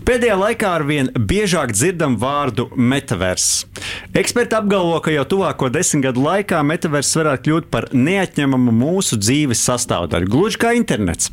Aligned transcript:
Pēdējā 0.00 0.36
laikā 0.38 0.68
arvien 0.78 1.10
biežāk 1.12 1.74
dzirdam 1.74 2.14
vārdu 2.20 2.68
metavers. 2.76 3.66
Eksperti 4.16 4.56
apgalvo, 4.56 4.96
ka 5.04 5.12
jau 5.12 5.26
tuvāko 5.28 5.68
desmit 5.72 6.06
gadu 6.06 6.22
laikā 6.24 6.60
metavers 6.64 7.10
varētu 7.18 7.44
kļūt 7.46 7.68
par 7.72 7.88
neatņemamu 7.92 8.72
mūsu 8.74 9.18
dzīves 9.20 9.60
sastāvdaļu, 9.68 10.30
gluži 10.32 10.60
kā 10.62 10.72
internets. 10.78 11.28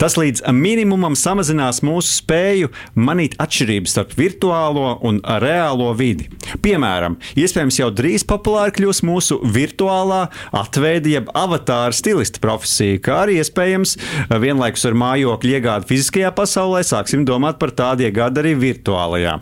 Tas 0.00 0.16
līdz 0.18 0.42
minimumam 0.54 1.14
samazinās 1.18 1.80
mūsu 1.86 2.16
spēju 2.18 2.72
manīt 2.98 3.36
atšķirības 3.42 3.94
starp 3.94 4.16
virtuālo 4.18 4.96
un 5.06 5.20
reālo 5.44 5.92
vidi. 5.98 6.28
Piemēram, 6.64 7.18
iespējams, 7.38 7.80
jau 7.82 7.90
drīz 7.94 8.26
populāri 8.28 8.74
kļūs 8.80 9.02
mūsu 9.06 9.38
virtuālā 9.54 10.24
atveidi 10.58 11.14
jeb 11.14 11.30
avatāra 11.38 11.94
stilista 11.94 12.42
profesija, 12.42 12.98
kā 13.04 13.22
arī 13.26 13.38
iespējams 13.44 13.94
vienlaikus 14.42 14.88
ar 14.90 14.98
mājokļu 15.04 15.56
iegādi 15.58 15.92
fiziskajā 15.92 16.34
pasaulē 16.34 16.82
sāksim 16.86 17.26
domāt 17.28 17.60
par 17.62 17.74
tādu 17.78 18.07
iegādi 18.08 18.42
arī 18.42 18.54
virtuālajā. 18.58 19.38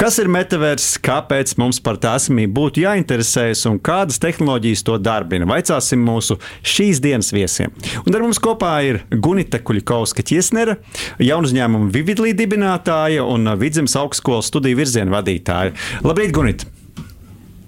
Kas 0.00 0.18
ir 0.18 0.28
metavers, 0.32 0.86
kāpēc 1.04 1.54
mums 1.60 1.78
par 1.84 1.98
tā 2.02 2.16
esamību 2.18 2.54
būtu 2.56 2.82
jāinteresējas 2.82 3.64
un 3.70 3.78
kādas 3.84 4.18
tehnoloģijas 4.22 4.84
to 4.88 4.98
darbina? 4.98 5.46
Vaicāsim 5.48 6.02
mūsu 6.02 6.38
šīs 6.66 7.02
dienas 7.04 7.30
viesiem. 7.34 7.74
Un 8.02 8.18
ar 8.18 8.26
mums 8.26 8.42
kopā 8.42 8.74
ir 8.88 9.02
Gunita 9.14 9.62
Kuļkovska 9.62 10.26
ķiesnera, 10.26 10.78
jaunu 11.22 11.50
uzņēmumu 11.50 11.92
Vividlī 11.94 12.34
dibinātāja 12.36 13.26
un 13.28 13.54
Vidzemes 13.60 13.94
augstskolas 14.00 14.50
studiju 14.50 14.82
virzienu 14.82 15.14
vadītāja. 15.14 15.76
Labrīt, 16.02 16.34
Gunita! 16.34 16.73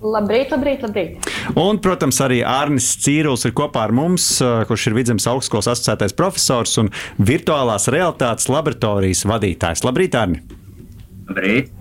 Labrīt, 0.05 0.51
labrīt, 0.53 0.83
labrīt. 0.85 1.29
Un, 1.57 1.79
protams, 1.81 2.19
arī 2.21 2.43
Arnis 2.45 2.91
Cīrulis 3.01 3.47
ir 3.49 3.55
kopā 3.57 3.87
ar 3.87 3.95
mums, 3.97 4.29
kurš 4.69 4.91
ir 4.91 4.99
Vidzemes 4.99 5.29
augstskolas 5.31 5.71
asociētais 5.73 6.17
profesors 6.19 6.77
un 6.83 6.93
virtuālās 7.17 7.89
realitātes 7.93 8.51
laboratorijas 8.53 9.25
vadītājs. 9.31 9.87
Labrīt, 9.89 10.19
Arni! 10.21 10.43
Labrīt! 11.31 11.73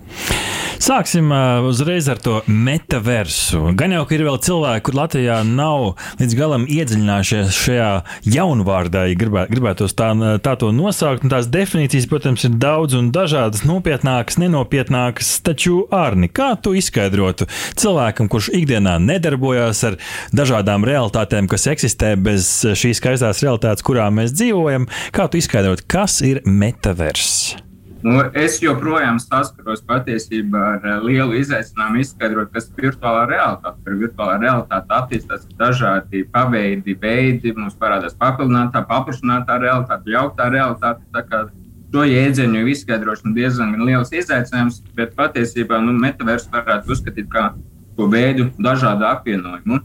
Sāksim 0.82 1.30
uzreiz 1.66 2.08
ar 2.12 2.18
to 2.20 2.40
metaversu. 2.46 3.72
Gan 3.78 3.94
jau, 3.94 4.02
ka 4.06 4.14
ir 4.16 4.24
vēl 4.26 4.36
cilvēki, 4.44 4.84
kur 4.86 4.98
Latvijā 4.98 5.38
nav 5.48 5.86
līdz 6.20 6.36
galam 6.36 6.66
iedziļinājušies 6.68 7.56
šajā 7.56 7.88
jaunvārdā, 8.34 9.06
ja 9.10 9.16
gribē, 9.18 9.46
gribētos 9.50 9.96
tā, 9.96 10.10
tā 10.44 10.54
to 10.60 10.70
nosaukt. 10.76 11.24
Un 11.24 11.32
tās 11.32 11.48
definīcijas, 11.52 12.08
protams, 12.10 12.44
ir 12.46 12.56
daudz 12.60 12.98
un 12.98 13.10
dažādas, 13.14 13.64
nopietnākas, 13.68 14.38
nenopietnākas. 14.42 15.32
Taču, 15.46 15.82
Arni, 15.94 16.28
kā 16.28 16.52
tu 16.60 16.76
izskaidrotu 16.76 17.48
cilvēkam, 17.80 18.30
kurš 18.32 18.52
ikdienā 18.60 18.98
nedarbojās 19.02 19.84
ar 19.88 20.00
dažādām 20.36 20.86
realitātēm, 20.86 21.48
kas 21.50 21.68
eksistē 21.72 22.14
bez 22.20 22.50
šīs 22.76 23.00
skaistās 23.00 23.44
realitātes, 23.44 23.86
kurā 23.86 24.10
mēs 24.12 24.36
dzīvojam, 24.36 24.90
kā 25.16 25.30
tu 25.30 25.40
izskaidrotu, 25.40 25.88
kas 25.90 26.20
ir 26.26 26.44
metavers? 26.46 27.65
Nu, 28.06 28.20
es 28.38 28.60
joprojām 28.62 29.16
saskaros 29.18 29.80
patiesībā 29.86 30.60
ar 30.76 30.84
eh, 30.86 30.98
lielu 31.02 31.40
izaicinājumu 31.40 32.04
izskaidrot, 32.04 32.52
kas 32.54 32.68
ir 32.68 32.84
virtuālā 32.84 33.24
realitāte. 33.26 33.80
Tur 33.82 33.96
virtuālā 33.98 34.36
realitāte 34.44 34.94
attīstās 34.94 35.46
dažādi 35.58 36.20
paveidi, 36.30 36.94
veidi. 37.02 37.50
Mums 37.56 37.74
parādās 37.80 38.14
papildinātā, 38.20 38.84
paplašinātā 38.86 39.56
realitāte, 39.64 40.12
jauktā 40.14 40.46
realitāte. 40.54 41.40
Šo 41.90 42.04
jēdzienu 42.06 42.62
izskaidrošana 42.70 43.34
diezgan 43.34 43.74
liels 43.88 44.14
izaicinājums, 44.14 44.82
bet 44.94 45.16
patiesībā 45.18 45.80
nu, 45.82 45.96
metaversu 45.98 46.52
varētu 46.52 46.94
uzskatīt 46.94 47.26
par 47.32 47.56
to 47.96 48.06
veidu 48.12 48.50
dažādu 48.62 49.08
apvienojumu. 49.08 49.80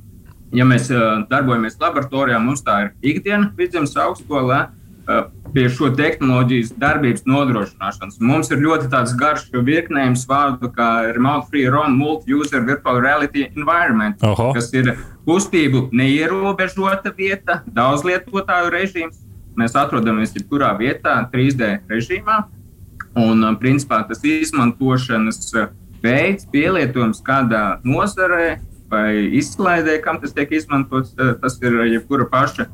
Ja 0.54 0.68
mēs 0.68 0.92
uh, 0.92 1.24
darbojamies 1.32 1.80
laboratorijā, 1.82 2.38
mums 2.44 2.62
tā 2.68 2.78
ir 2.84 3.16
ikdiena 3.16 3.50
vidzemes 3.58 3.96
augstskolā. 3.96 4.68
Uh, 5.10 5.32
pie 5.54 5.66
šo 5.72 5.90
tehnoloģijas 5.96 6.74
darbības 6.80 7.26
nodrošināšanas. 7.28 8.20
Mums 8.24 8.52
ir 8.54 8.62
ļoti 8.64 8.90
garš 9.20 9.48
virknējums 9.52 10.24
vārdu, 10.30 10.70
kā 10.76 11.12
Remote 11.16 11.50
Free 11.50 11.70
Run, 11.70 11.98
Multi-User 12.00 12.62
Virtual 12.66 13.02
Reality 13.02 13.48
Environment, 13.56 14.22
Oho. 14.24 14.52
kas 14.54 14.72
ir 14.74 14.94
kustību 15.28 15.90
neierobežota 15.92 17.14
vieta, 17.18 17.62
daudz 17.66 18.06
lietotāju 18.08 18.72
režīms. 18.72 19.22
Mēs 19.58 19.76
atrodamies 19.76 20.36
jebkurā 20.38 20.72
vietā, 20.80 21.18
3D 21.34 21.82
režīmā. 21.90 22.44
Un, 23.20 23.44
principā, 23.60 24.06
tas 24.08 24.22
izmantošanas 24.24 25.50
veids, 26.02 26.46
pielietojums 26.54 27.20
kādā 27.26 27.82
nozarē 27.84 28.62
vai 28.92 29.28
izklaidē, 29.40 29.98
kam 30.04 30.22
tas 30.22 30.32
tiek 30.36 30.52
izmantots, 30.56 31.12
tas 31.16 31.60
ir 31.64 31.76
jebkura 31.92 32.30
paša 32.32 32.70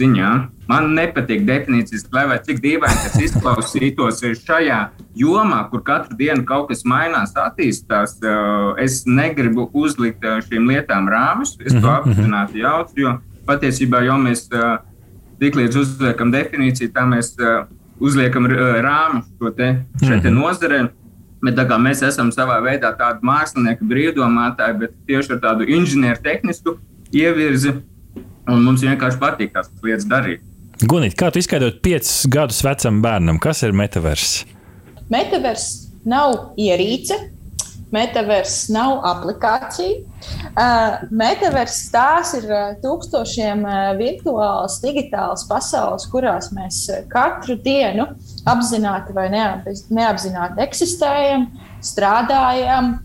ziņā. 0.00 0.30
Man 0.70 0.92
nepatīk 0.96 1.42
definīcijas, 1.44 2.06
vai 2.12 2.38
cik 2.46 2.60
dīvaini 2.62 3.00
tas 3.02 3.16
izklausītos 3.20 4.22
šajā 4.40 4.78
jomā, 5.18 5.58
kur 5.70 5.82
katru 5.84 6.16
dienu 6.16 6.46
kaut 6.48 6.70
kas 6.70 6.84
mainās, 6.88 7.34
attīstās. 7.36 8.16
Eh, 8.22 8.84
es 8.84 9.02
negribu 9.06 9.68
uzlikt 9.74 10.24
eh, 10.24 10.40
šīm 10.46 10.70
lietām 10.70 11.10
rāmus, 11.12 11.56
es 11.60 11.74
to 11.74 11.82
mhm, 11.82 11.90
mhm. 11.90 12.14
apzināti 12.14 12.62
jaucu, 12.62 12.98
jo 13.04 13.18
patiesībā 13.48 14.04
jau 14.06 14.16
mēs 14.22 14.46
eh, 14.54 14.72
tiklīdz 15.42 15.78
uzliekam 15.82 16.32
definīciju, 16.32 16.92
tā 16.94 17.04
mēs 17.10 17.34
uzliekam 18.02 18.46
rāmu 18.46 19.24
šo 19.36 19.52
te, 19.56 19.74
te 20.00 20.16
mhm. 20.16 20.34
nozarei. 20.38 20.84
Bet 21.42 21.56
tā 21.58 21.64
kā 21.66 21.74
mēs 21.74 22.04
esam 22.06 22.28
savā 22.30 22.60
veidā 22.62 22.92
tādi 22.94 23.26
mākslinieki, 23.26 23.86
brīvdomātāji, 23.90 24.76
bet 24.78 24.92
tieši 25.10 25.32
ar 25.34 25.40
tādu 25.42 25.66
inženieru 25.66 26.22
tehnisku 26.22 26.76
ievirzi, 27.10 27.72
Un 28.50 28.64
mums 28.66 28.82
vienkārši 28.82 29.20
patīk 29.22 29.52
tās 29.54 29.70
lietas 29.84 30.08
darīt. 30.10 30.42
Gunīt, 30.82 31.14
kā 31.14 31.28
tu 31.30 31.38
izskaidrot 31.38 31.78
piecus 31.84 32.24
gadus 32.32 32.62
vecam 32.66 32.98
bērnam, 33.04 33.38
kas 33.42 33.62
ir 33.62 33.74
metavers? 33.76 34.40
Metavers 35.12 35.66
nav 36.08 36.56
ierīce, 36.58 37.18
metavers 37.94 38.56
nav 38.72 38.96
aplikācija. 39.06 40.00
Uh, 40.52 41.04
metavers 41.14 41.76
tās 41.92 42.32
ir 42.40 42.48
uh, 42.50 42.72
tūkstošiem 42.82 43.62
uh, 43.62 43.76
virtuālas, 44.00 44.80
digitālas 44.82 45.46
pasaules, 45.46 46.08
kurās 46.10 46.50
mēs 46.56 46.82
katru 47.12 47.60
dienu 47.62 48.08
apzināti 48.50 49.14
vai 49.14 49.28
neapzināti 49.30 50.66
eksistējam, 50.66 51.46
strādājam, 51.84 52.96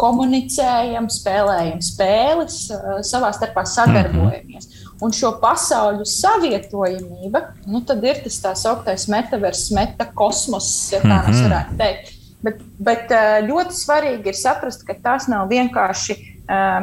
komunicējam, 0.00 1.08
spēlējam 1.12 1.80
spēles, 1.84 2.60
savā 3.06 3.32
starpā 3.36 3.64
sadarbojamies. 3.68 4.68
Un 5.00 5.14
šo 5.16 5.32
pasauļu 5.40 6.04
savietojamība, 6.08 7.42
nu, 7.72 7.80
tad 7.88 8.04
ir 8.04 8.20
tas 8.24 8.36
tā 8.42 8.54
sauktais 8.58 9.06
metavers, 9.12 9.70
metakosmos, 9.76 10.70
ja 10.92 11.00
tā 11.04 11.20
mēs 11.26 11.40
varētu 11.46 11.78
teikt. 11.80 12.16
Bet, 12.40 12.60
bet 12.80 13.12
ļoti 13.44 13.76
svarīgi 13.76 14.32
ir 14.32 14.36
saprast, 14.36 14.84
ka 14.88 14.96
tas 14.96 15.26
nav 15.28 15.48
vienkārši 15.52 16.16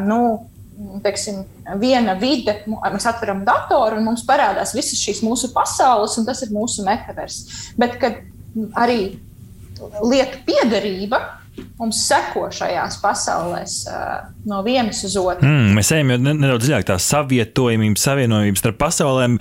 nu, 0.05 0.19
teiksim, 1.05 1.41
viena 1.81 2.13
vide. 2.17 2.59
Mēs 2.67 3.07
atveram 3.09 3.41
datoru 3.45 3.97
un 3.97 4.05
mums 4.11 4.25
parādās 4.27 4.75
visas 4.77 5.01
šīs 5.01 5.23
mūsu 5.25 5.49
pasaules, 5.55 6.17
un 6.21 6.27
tas 6.27 6.43
ir 6.45 6.53
mūsu 6.53 6.85
metavers. 6.85 7.41
Bet 7.77 7.97
arī 8.77 9.01
lietu 10.05 10.41
piederība 10.45 11.21
mums 11.79 12.01
seko 12.07 12.47
šajās 12.53 12.99
pasaulēs 13.03 13.79
uh, 13.91 14.36
no 14.47 14.61
vienas 14.65 15.03
uz 15.03 15.17
otru. 15.19 15.45
Mm, 15.47 15.75
mēs 15.77 15.91
ejam 15.95 16.13
nedaudz 16.23 16.65
dziļāk, 16.65 16.85
tā 16.87 16.97
savietojamība, 17.01 17.99
savienojums 17.99 18.61
starp 18.61 18.79
pasaulēm. 18.81 19.37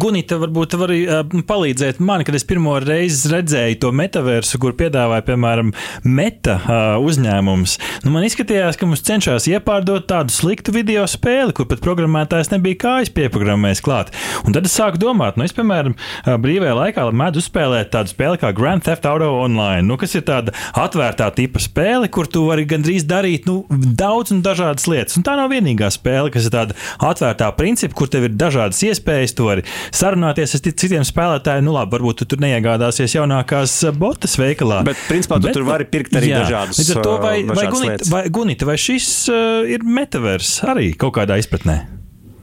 Gunita, 0.00 0.36
varbūt 0.42 0.76
var 0.80 0.92
uh, 0.94 1.20
palīdzēt 1.48 2.00
man, 2.04 2.24
kad 2.26 2.36
es 2.36 2.44
pirmo 2.48 2.76
reizi 2.82 3.30
redzēju 3.32 3.80
to 3.84 3.92
metaversu, 3.96 4.60
kur 4.62 4.76
piedāvāja, 4.78 5.24
piemēram, 5.26 5.72
meta 6.04 6.58
uh, 6.60 6.74
uzņēmums. 7.06 7.78
Nu, 8.04 8.12
man 8.14 8.26
izskatījās, 8.28 8.78
ka 8.80 8.88
mums 8.88 9.04
cenšas 9.06 9.48
iepārdot 9.50 10.08
tādu 10.10 10.34
sliktu 10.34 10.74
video 10.76 11.06
spēli, 11.10 11.54
kur 11.56 11.68
pat 11.70 11.82
programmētājs 11.84 12.52
nebija 12.52 12.80
kājas 12.84 13.12
pieprogrammējis 13.16 13.84
klāt. 13.86 14.12
Un 14.44 14.56
tad 14.56 14.68
es 14.68 14.76
sāku 14.76 15.00
domāt, 15.00 15.40
nu, 15.40 15.46
es, 15.48 15.56
piemēram, 15.56 15.96
brīvajā 16.40 16.76
laikā 16.76 17.08
mēdzu 17.16 17.44
uzspēlēt 17.44 17.92
tādu 17.94 18.12
spēli 18.12 18.40
kā 18.42 18.52
Grand 18.56 18.84
Theft 18.84 19.08
Auto 19.08 19.30
Online, 19.40 19.86
nu, 19.88 19.96
kas 20.00 20.14
ir 20.18 20.26
tāda 20.28 20.54
atvērtā 20.78 21.30
tipa 21.36 21.62
spēle, 21.62 22.10
kur 22.12 22.28
tu 22.30 22.44
vari 22.48 22.66
gandrīz 22.68 23.06
darīt 23.08 23.48
nu, 23.48 23.62
daudz 23.70 24.34
un 24.34 24.44
dažādas 24.50 24.86
lietas. 24.90 25.16
Un 25.18 25.26
tā 25.26 25.36
nav 25.38 25.50
vienīgā 25.52 25.90
spēle, 25.94 26.32
kas 26.34 26.48
ir 26.48 26.54
tāda 26.54 26.76
atvērtā 27.10 27.50
principa, 27.58 27.96
kur 27.98 28.10
tev 28.12 28.28
ir 28.28 28.36
dažādas 28.38 28.82
iespējas. 28.86 29.36
Tu 29.36 29.46
vari 29.46 29.66
sarunāties 29.88 30.56
ar 30.58 30.64
citiem 30.68 31.06
spēlētājiem. 31.06 31.66
Nu, 31.66 31.74
labi, 31.76 31.96
varbūt 31.96 32.22
tu 32.22 32.30
tur 32.32 32.42
neiegādāsies 32.44 33.16
jaunākās 33.18 33.76
botas 34.00 34.36
veikalā. 34.40 34.82
Bet, 34.88 34.98
principā, 35.08 35.40
tu 35.40 35.50
Bet, 35.50 35.58
tur 35.58 35.68
vari 35.68 35.86
pirkt 35.90 36.18
arī 36.18 36.32
jā, 36.32 36.42
dažādus. 36.44 36.82
Līdz 36.82 36.92
ar 36.96 37.02
to, 37.06 37.14
vai, 37.22 37.36
vai, 37.48 37.68
Gunita, 37.70 38.10
vai, 38.10 38.24
Gunita, 38.32 38.68
vai 38.68 38.76
šis 38.80 39.08
uh, 39.32 39.70
ir 39.70 39.86
metavers 39.86 40.58
arī 40.70 40.92
kaut 40.98 41.16
kādā 41.20 41.38
izpratnē? 41.40 41.80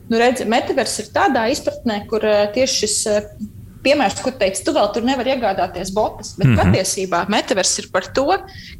Nu, 0.07 0.18
redz, 0.21 0.45
metavers 0.48 0.95
ir 1.04 1.12
tādā 1.15 1.48
izpratnē, 1.51 2.01
kur 2.09 2.24
uh, 2.24 2.45
tieši 2.56 2.83
šis 2.83 2.98
uh, 3.12 3.31
piemērs, 3.83 4.21
kur 4.24 4.36
teica, 4.39 4.63
tu 4.65 4.74
vēl 4.75 4.92
tur 4.95 5.06
nevari 5.07 5.33
iegādāties 5.36 5.92
botas. 5.95 6.33
Bet 6.38 6.48
mm 6.48 6.56
-hmm. 6.56 6.75
patiesībā 6.75 7.25
metavers 7.31 7.74
ir 7.80 7.89
par 7.94 8.07
to, 8.15 8.27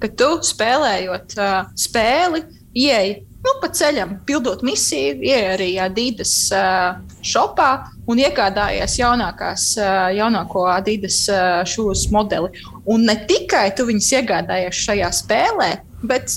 ka 0.02 0.08
tu 0.08 0.30
spēlējot 0.52 1.38
uh, 1.38 1.72
spēli, 1.76 2.44
ieej 2.78 3.18
nu, 3.48 3.54
pa 3.62 3.70
ceļam, 3.74 4.18
pildot 4.28 4.64
misiju, 4.66 5.22
ieej 5.24 5.46
arī 5.54 5.70
Adidas 5.82 6.34
uh, 6.56 6.98
shopā 7.26 7.70
un 8.10 8.20
iegādājies 8.22 8.98
jaunākās, 9.00 9.70
uh, 9.80 10.10
jaunāko 10.18 10.66
Adidas 10.72 11.22
uh, 11.32 11.62
šūnu 11.68 12.12
modeli. 12.16 12.66
Un 12.90 13.08
ne 13.08 13.16
tikai 13.30 13.70
tu 13.78 13.88
viņus 13.88 14.12
iegādājies 14.20 14.84
šajā 14.88 15.12
spēlē, 15.22 15.72
bet 16.04 16.36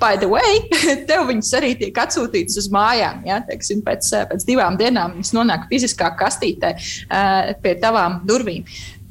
by 0.00 0.16
the 0.16 0.28
way, 0.30 0.62
tev 1.10 1.26
viņas 1.28 1.50
arī 1.58 1.74
tiek 1.78 1.98
atsūtītas 1.98 2.60
uz 2.62 2.70
mājām. 2.72 3.24
Ja? 3.28 3.40
Teiksim, 3.46 3.82
pēc, 3.86 4.12
pēc 4.30 4.46
divām 4.48 4.78
dienām 4.80 5.18
viņas 5.18 5.34
nonāk 5.36 5.68
fiziskā 5.72 6.12
kastītē 6.20 6.72
uh, 6.78 7.52
pie 7.60 7.76
tavām 7.82 8.22
durvīm. 8.28 8.64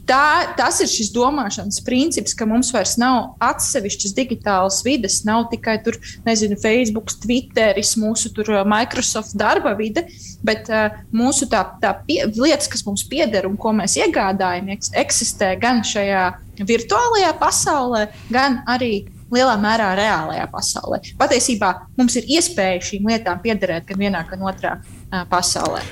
Tā, 0.09 0.55
tas 0.57 0.79
ir 0.81 0.89
šis 0.89 1.11
domāšanas 1.13 1.83
princips, 1.85 2.33
ka 2.33 2.47
mums 2.49 2.71
vairs 2.73 2.95
nav 2.97 3.35
atsevišķas 3.45 4.15
digitālas 4.17 4.79
vides, 4.85 5.19
nav 5.27 5.45
tikai 5.51 5.75
tur, 5.85 5.99
nezinu, 6.25 6.57
Facebook, 6.57 7.13
Twitter, 7.21 7.77
mūsu 8.01 8.31
tur, 8.33 8.49
Microsoft 8.65 9.35
darba 9.37 9.75
vide, 9.77 10.07
bet 10.45 10.71
uh, 10.73 10.97
mūsu 11.13 11.45
tā, 11.51 11.61
tā 11.83 11.93
pie, 12.07 12.23
lietas, 12.33 12.71
kas 12.71 12.81
mums 12.87 13.05
pieder 13.09 13.45
un 13.45 13.59
ko 13.61 13.75
mēs 13.77 13.99
iegādājamies, 14.01 14.95
eksistē 14.97 15.53
gan 15.61 15.85
šajā 15.85 16.25
virtuālajā 16.65 17.31
pasaulē, 17.37 18.07
gan 18.33 18.63
arī 18.69 18.93
lielā 19.29 19.55
mērā 19.61 19.93
reālajā 19.99 20.49
pasaulē. 20.49 21.03
Patiesībā 21.21 21.73
mums 21.99 22.17
ir 22.17 22.33
iespēja 22.39 22.81
šīm 22.91 23.13
lietām 23.13 23.45
piederēt 23.45 23.85
gan 23.91 24.07
vienā, 24.07 24.25
gan 24.31 24.49
otrā 24.49 24.79
uh, 24.81 25.21
pasaulē. 25.29 25.85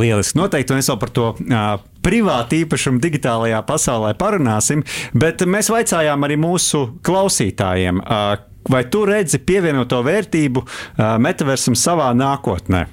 Lieliski. 0.00 0.38
Noteikti 0.40 0.76
mēs 0.76 0.90
vēl 0.92 1.00
par 1.02 1.12
to 1.14 1.28
uh, 1.34 1.66
privātu 2.04 2.60
īpašumu 2.62 3.02
digitālajā 3.02 3.60
pasaulē 3.68 4.14
parunāsim, 4.20 4.84
bet 5.16 5.44
mēs 5.48 5.70
vaicājām 5.72 6.26
arī 6.26 6.40
mūsu 6.40 6.86
klausītājiem. 7.06 8.02
Uh, 8.04 8.53
vai 8.70 8.84
tu 8.90 9.04
redzi 9.08 9.40
pievienoto 9.44 10.00
vērtību 10.04 10.62
uh, 10.64 11.02
metaversam 11.22 11.76
savā 11.78 12.10
nākotnē? 12.16 12.84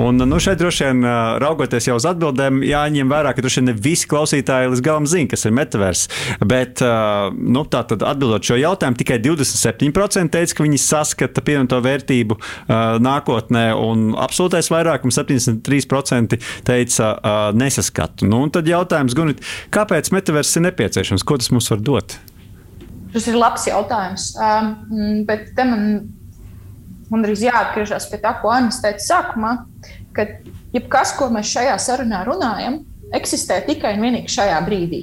Un, 0.00 0.22
nu, 0.26 0.40
šeit 0.42 0.60
droši 0.60 0.88
vien 0.88 1.04
uh, 1.04 1.36
raugoties 1.42 1.90
jau 1.90 1.96
uz 1.98 2.06
atbildēm, 2.10 2.62
jāņem 2.66 3.10
vērā, 3.10 3.34
ka 3.34 3.44
droši 3.44 3.60
vien 3.60 3.70
ne 3.70 3.76
visi 3.76 4.08
klausītāji 4.10 4.72
līdz 4.72 4.84
galam 4.86 5.08
zina, 5.10 5.30
kas 5.30 5.46
ir 5.46 5.54
metavers. 5.56 6.06
Bet, 6.42 6.82
uh, 6.84 7.30
nu, 7.34 7.64
tā 7.70 7.84
tad 7.90 8.04
atbildot 8.06 8.46
šo 8.46 8.58
jautājumu, 8.60 8.98
tikai 9.00 9.20
27% 9.24 10.34
teica, 10.34 10.56
ka 10.56 10.66
viņi 10.66 10.80
saskata 10.80 11.44
pievienoto 11.44 11.80
vērtību 11.84 12.36
nākotnē, 13.02 13.64
un 13.76 14.10
absolūtais 14.20 14.70
vairākums 14.72 15.18
73% 15.18 16.38
teica, 16.66 17.10
nesaskatu. 17.56 18.28
Nu, 18.30 18.42
tad 18.52 18.68
jautājums, 18.70 19.16
Gunit, 19.18 19.44
kāpēc 19.74 20.12
metavers 20.14 20.56
ir 20.56 20.68
nepieciešams? 20.68 21.26
Ko 21.26 21.40
tas 21.40 21.52
mums 21.54 21.70
var 21.72 21.82
dot? 21.84 22.18
Tas 23.14 23.26
ir 23.26 23.38
labs 23.38 23.66
jautājums. 23.66 24.30
Um, 24.38 25.24
bet 25.26 25.50
man, 25.58 25.86
man 27.10 27.26
arī 27.26 27.36
jāatgriežas 27.48 28.08
pie 28.10 28.20
tā, 28.22 28.36
ko 28.42 28.52
Anna 28.54 28.70
teica 28.70 29.02
sākumā, 29.06 29.54
ka 30.14 30.26
jebkas, 30.74 31.16
ko 31.18 31.30
mēs 31.34 31.50
šajā 31.50 31.78
sarunā 31.82 32.22
runājam, 32.28 32.82
eksistē 33.16 33.62
tikai 33.66 33.96
un 33.96 34.06
vienīgi 34.06 34.30
šajā 34.30 34.60
brīdī. 34.66 35.02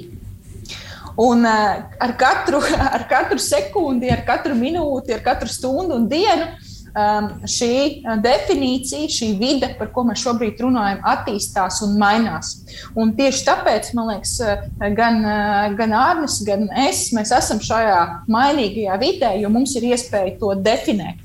Un 1.18 1.42
uh, 1.48 1.82
ar, 1.98 2.14
katru, 2.20 2.62
ar 2.96 3.04
katru 3.10 3.40
sekundi, 3.42 4.08
ar 4.14 4.24
katru 4.26 4.56
minūti, 4.56 5.12
ar 5.16 5.24
katru 5.26 5.50
stundu 5.52 5.98
un 5.98 6.08
dienu 6.08 6.48
um, 6.92 7.28
šī 7.48 7.72
uh, 8.02 8.16
definīcija, 8.24 9.10
šī 9.12 9.30
vide, 9.40 9.70
par 9.78 9.92
ko 9.94 10.04
mēs 10.08 10.22
šobrīd 10.24 10.60
runājam, 10.64 11.00
attīstās 11.12 11.82
un 11.86 11.96
mainās. 12.00 12.54
Un 12.98 13.14
tieši 13.18 13.44
tāpēc, 13.48 13.92
man 13.98 14.12
liekas, 14.14 14.34
uh, 14.44 14.66
gan, 14.96 15.22
uh, 15.24 15.70
gan 15.78 15.94
Arnēs, 15.98 16.40
gan 16.46 16.68
es, 16.88 17.08
mēs 17.16 17.32
esam 17.36 17.62
šajā 17.64 17.98
mainīgajā 18.30 19.00
vidē, 19.02 19.32
jo 19.42 19.52
mums 19.52 19.76
ir 19.78 19.90
iespēja 19.92 20.36
to 20.40 20.54
definēt. 20.64 21.24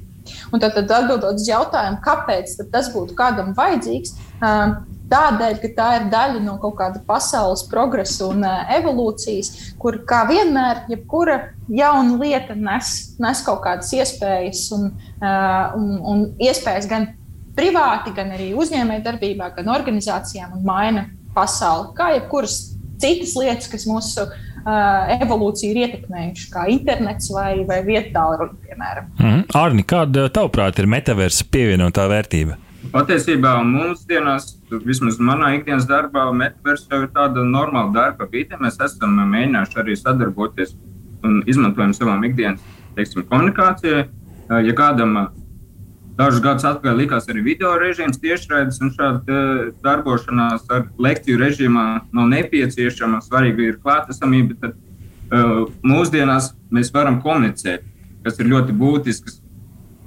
Un 0.53 0.61
tad, 0.61 0.75
tad 0.77 0.91
atbildot 0.91 1.35
uz 1.35 1.47
jautājumu, 1.49 1.99
kāpēc 2.05 2.55
tas 2.71 2.89
būtu 2.93 3.15
kādam 3.17 3.51
vajadzīgs, 3.57 4.15
um, 4.39 4.77
tādēļ, 5.11 5.57
ka 5.61 5.71
tā 5.77 5.87
ir 5.97 6.05
daļa 6.13 6.43
no 6.43 6.57
kaut 6.61 6.77
kāda 6.79 7.01
pasaules 7.07 7.65
progresa 7.71 8.29
un 8.31 8.45
evolūcijas, 8.45 9.73
kur 9.81 9.99
kā 10.09 10.23
vienmēr, 10.29 10.85
jebkura 10.91 11.39
jauna 11.71 12.19
lieta 12.21 12.55
nes, 12.57 12.93
nes 13.21 13.43
kaut 13.45 13.63
kādas 13.65 13.91
iespējas 13.95 14.65
un, 14.77 14.89
un, 15.21 15.91
un 16.13 16.23
iespējas 16.41 16.89
gan 16.91 17.11
privāti, 17.57 18.13
gan 18.15 18.33
arī 18.33 18.53
uzņēmējdarbībā, 18.57 19.51
gan 19.57 19.69
organizācijām 19.75 20.57
un 20.57 20.65
maina 20.65 21.05
pasauli. 21.35 21.93
Kā 21.97 22.13
jebkuras 22.15 22.57
citas 23.01 23.35
lietas, 23.37 23.69
kas 23.69 23.85
mūsu 23.89 24.25
uh, 24.25 24.33
evolūciju 25.19 25.73
ir 25.73 25.81
ietekmējuši, 25.85 26.49
kā 26.53 26.65
internets 26.71 27.29
vai, 27.33 27.63
vai 27.67 27.81
vietālu 27.85 28.49
piemēram. 28.65 29.09
Mm. 29.19 29.45
Arni, 29.59 29.85
kāda 29.87 30.29
tavuprāt 30.33 30.79
ir 30.81 30.89
metaversa 30.91 31.47
pievienotā 31.51 32.07
vērtība? 32.11 32.57
Patiesībā 32.93 33.55
mūsdienās, 33.65 34.57
vismaz 34.81 35.19
manā 35.21 35.53
ikdienas 35.57 35.85
darbā, 35.89 36.25
Metaverse 36.33 36.89
jau 36.89 37.03
ir 37.05 37.11
tāda 37.13 37.45
normāla 37.45 37.93
darba 37.93 38.27
vide. 38.31 38.57
Mēs 38.61 38.79
esam 38.81 39.19
mēģinājuši 39.19 39.79
arī 39.83 39.97
sadarboties 39.99 40.75
un 41.23 41.41
izmantojam 41.47 41.93
savām 41.95 42.25
ikdienas 42.27 42.63
teiksim, 42.97 43.25
komunikācijai. 43.29 44.05
Ja 44.63 44.73
kādam 44.77 45.15
dažus 46.17 46.43
gadus 46.43 46.65
atpakaļ 46.67 46.97
likās 46.99 47.29
arī 47.31 47.43
video 47.45 47.73
režīms, 47.81 48.19
tiešraides 48.21 48.81
un 48.83 48.91
šāda 48.93 49.37
darbošanās 49.85 50.67
ar 50.73 50.87
lekciju 51.01 51.39
režīmā 51.41 51.85
nav 52.13 52.29
nepieciešama, 52.33 53.21
svarīga 53.25 53.69
ir 53.69 53.79
klātesamība, 53.81 54.57
tad 54.61 54.75
uh, 54.75 55.63
mūsdienās 55.85 56.51
mēs 56.73 56.93
varam 56.93 57.21
komunicēt, 57.23 57.85
kas 58.25 58.37
ir 58.39 58.51
ļoti 58.51 58.75
būtisks 58.77 59.39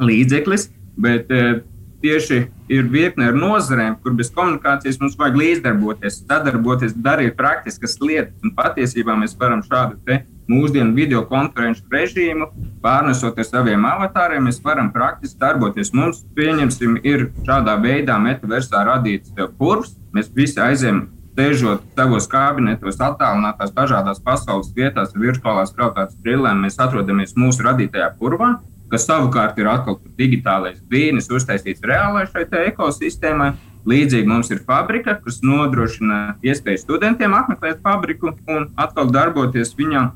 līdzeklis. 0.02 0.70
Bet 0.96 1.32
uh, 1.34 1.58
tieši 2.02 2.38
ir 2.72 2.88
virkne 2.92 3.30
ar 3.30 3.36
nozarēm, 3.38 3.98
kur 4.02 4.14
bez 4.18 4.30
komunikācijas 4.34 5.00
mums 5.00 5.16
vajag 5.18 5.38
līdzdarboties, 5.40 6.22
sadarboties, 6.26 6.94
darīt 7.02 7.36
praktiskas 7.38 7.98
lietas. 8.02 8.36
Un 8.44 8.54
patiesībā 8.56 9.16
mēs 9.18 9.36
varam 9.40 9.62
šādu 9.66 10.20
mūsdienu 10.46 10.94
video 10.94 11.24
konferenču 11.26 11.82
režīmu 11.90 12.46
pārnesot 12.84 13.38
ar 13.38 13.48
saviem 13.48 13.86
avatāriem, 13.88 14.46
mēs 14.46 14.60
varam 14.62 14.92
praktiski 14.94 15.40
darboties. 15.42 15.92
Mums, 15.94 16.22
pieņemsim, 16.38 17.00
ir 17.02 17.30
šādā 17.48 17.74
veidā 17.82 18.18
metaversā 18.22 18.84
radīts 18.86 19.34
purvs. 19.58 19.96
Mēs 20.14 20.30
visi 20.34 20.62
aizējām 20.62 21.06
Sēžot 21.36 21.82
savos 21.92 22.24
kabinetos, 22.32 22.96
attālinātās 22.96 23.74
dažādās 23.76 24.22
pasaules 24.24 24.70
vietās, 24.72 25.10
virtuālās 25.12 25.74
realitātes 25.76 26.16
brillēm, 26.24 26.62
mēs 26.64 26.78
atrodamies 26.80 27.36
mūsu 27.36 27.66
radītajā 27.66 28.06
purvā 28.16 28.54
kas 28.90 29.06
savukārt 29.08 29.58
ir 29.58 29.70
atkal 29.70 29.98
digitālais 30.18 30.78
brīnums, 30.90 31.30
uztaisīts 31.32 31.84
reālai 31.86 32.26
šai 32.30 32.46
ekosistēmai. 32.66 33.54
Līdzīgi 33.86 34.26
mums 34.26 34.50
ir 34.50 34.64
fabrika, 34.66 35.14
kas 35.22 35.38
nodrošina 35.46 36.38
iespēju 36.42 36.80
studentiem 36.82 37.34
apmeklēt 37.38 37.84
fabriku 37.86 38.32
un 38.50 38.70
atkal 38.74 39.12
darboties 39.14 39.76
viņā. 39.78 40.08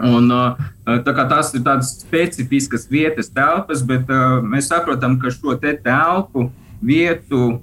Un, 0.00 0.30
tās 1.04 1.50
ir 1.52 1.60
tādas 1.66 1.90
specifiskas 2.00 2.86
vietas, 2.88 3.28
telpas, 3.28 3.82
bet 3.84 4.08
uh, 4.08 4.38
mēs 4.40 4.70
saprotam, 4.72 5.18
ka 5.20 5.28
šo 5.34 5.58
te 5.60 5.74
telpu 5.84 6.46
vietu 6.80 7.58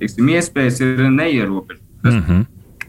tiksim, 0.00 0.28
iespējas 0.36 0.82
ir 0.84 1.06
neierobežotas. 1.08 2.12
Mm 2.12 2.20
-hmm. 2.20 2.44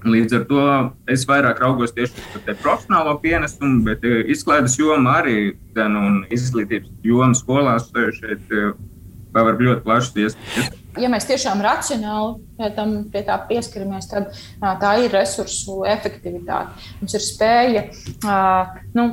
Līdz 0.08 0.36
ar 0.38 0.44
to 0.48 0.66
es 1.12 1.26
vairāk 1.28 1.60
raugos 1.64 1.94
tieši 1.96 2.16
uz 2.16 2.46
profesionālo 2.62 3.18
pienesumu, 3.24 3.82
bet 3.88 4.06
eh, 4.08 4.24
izklaides 4.32 4.78
joma 4.80 5.18
arī 5.22 5.38
un 5.78 6.22
izglītības 6.34 6.90
joma 7.04 7.36
skolās 7.38 7.90
šeit 7.92 8.54
eh, 8.56 8.72
var 9.36 9.60
ļoti 9.60 9.84
plašs 9.86 10.14
iespējas. 10.16 10.72
Ja 10.98 11.12
mēs 11.14 11.28
tiešām 11.30 11.62
racionāli 11.62 12.47
pie, 12.58 12.70
tam, 12.76 12.96
pie 13.14 13.24
tā 13.28 13.38
pieskaramies, 13.50 14.10
tad 14.12 14.34
tā 14.82 14.94
ir 15.04 15.14
resursu 15.14 15.84
efektivitāte. 15.88 16.74
Mums 17.02 17.18
ir 17.18 17.24
spēja 17.24 17.84
nu, 18.98 19.08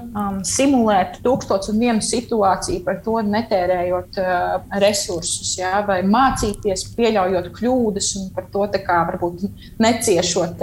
simulēt 0.49 1.21
tūkstoš 1.25 1.71
un 1.73 1.83
vienu 1.83 2.05
situāciju, 2.05 2.83
par 2.87 3.01
to 3.05 3.19
netērējot 3.29 4.21
resursus, 4.83 5.55
jā, 5.61 5.73
vai 5.87 6.01
mācīties, 6.09 6.87
pieļaujot 6.97 7.51
kļūdas 7.55 8.11
un 8.21 8.31
par 8.35 8.49
to 8.53 8.67
kā, 8.75 9.01
varbūt 9.11 9.45
neciešot 9.83 10.63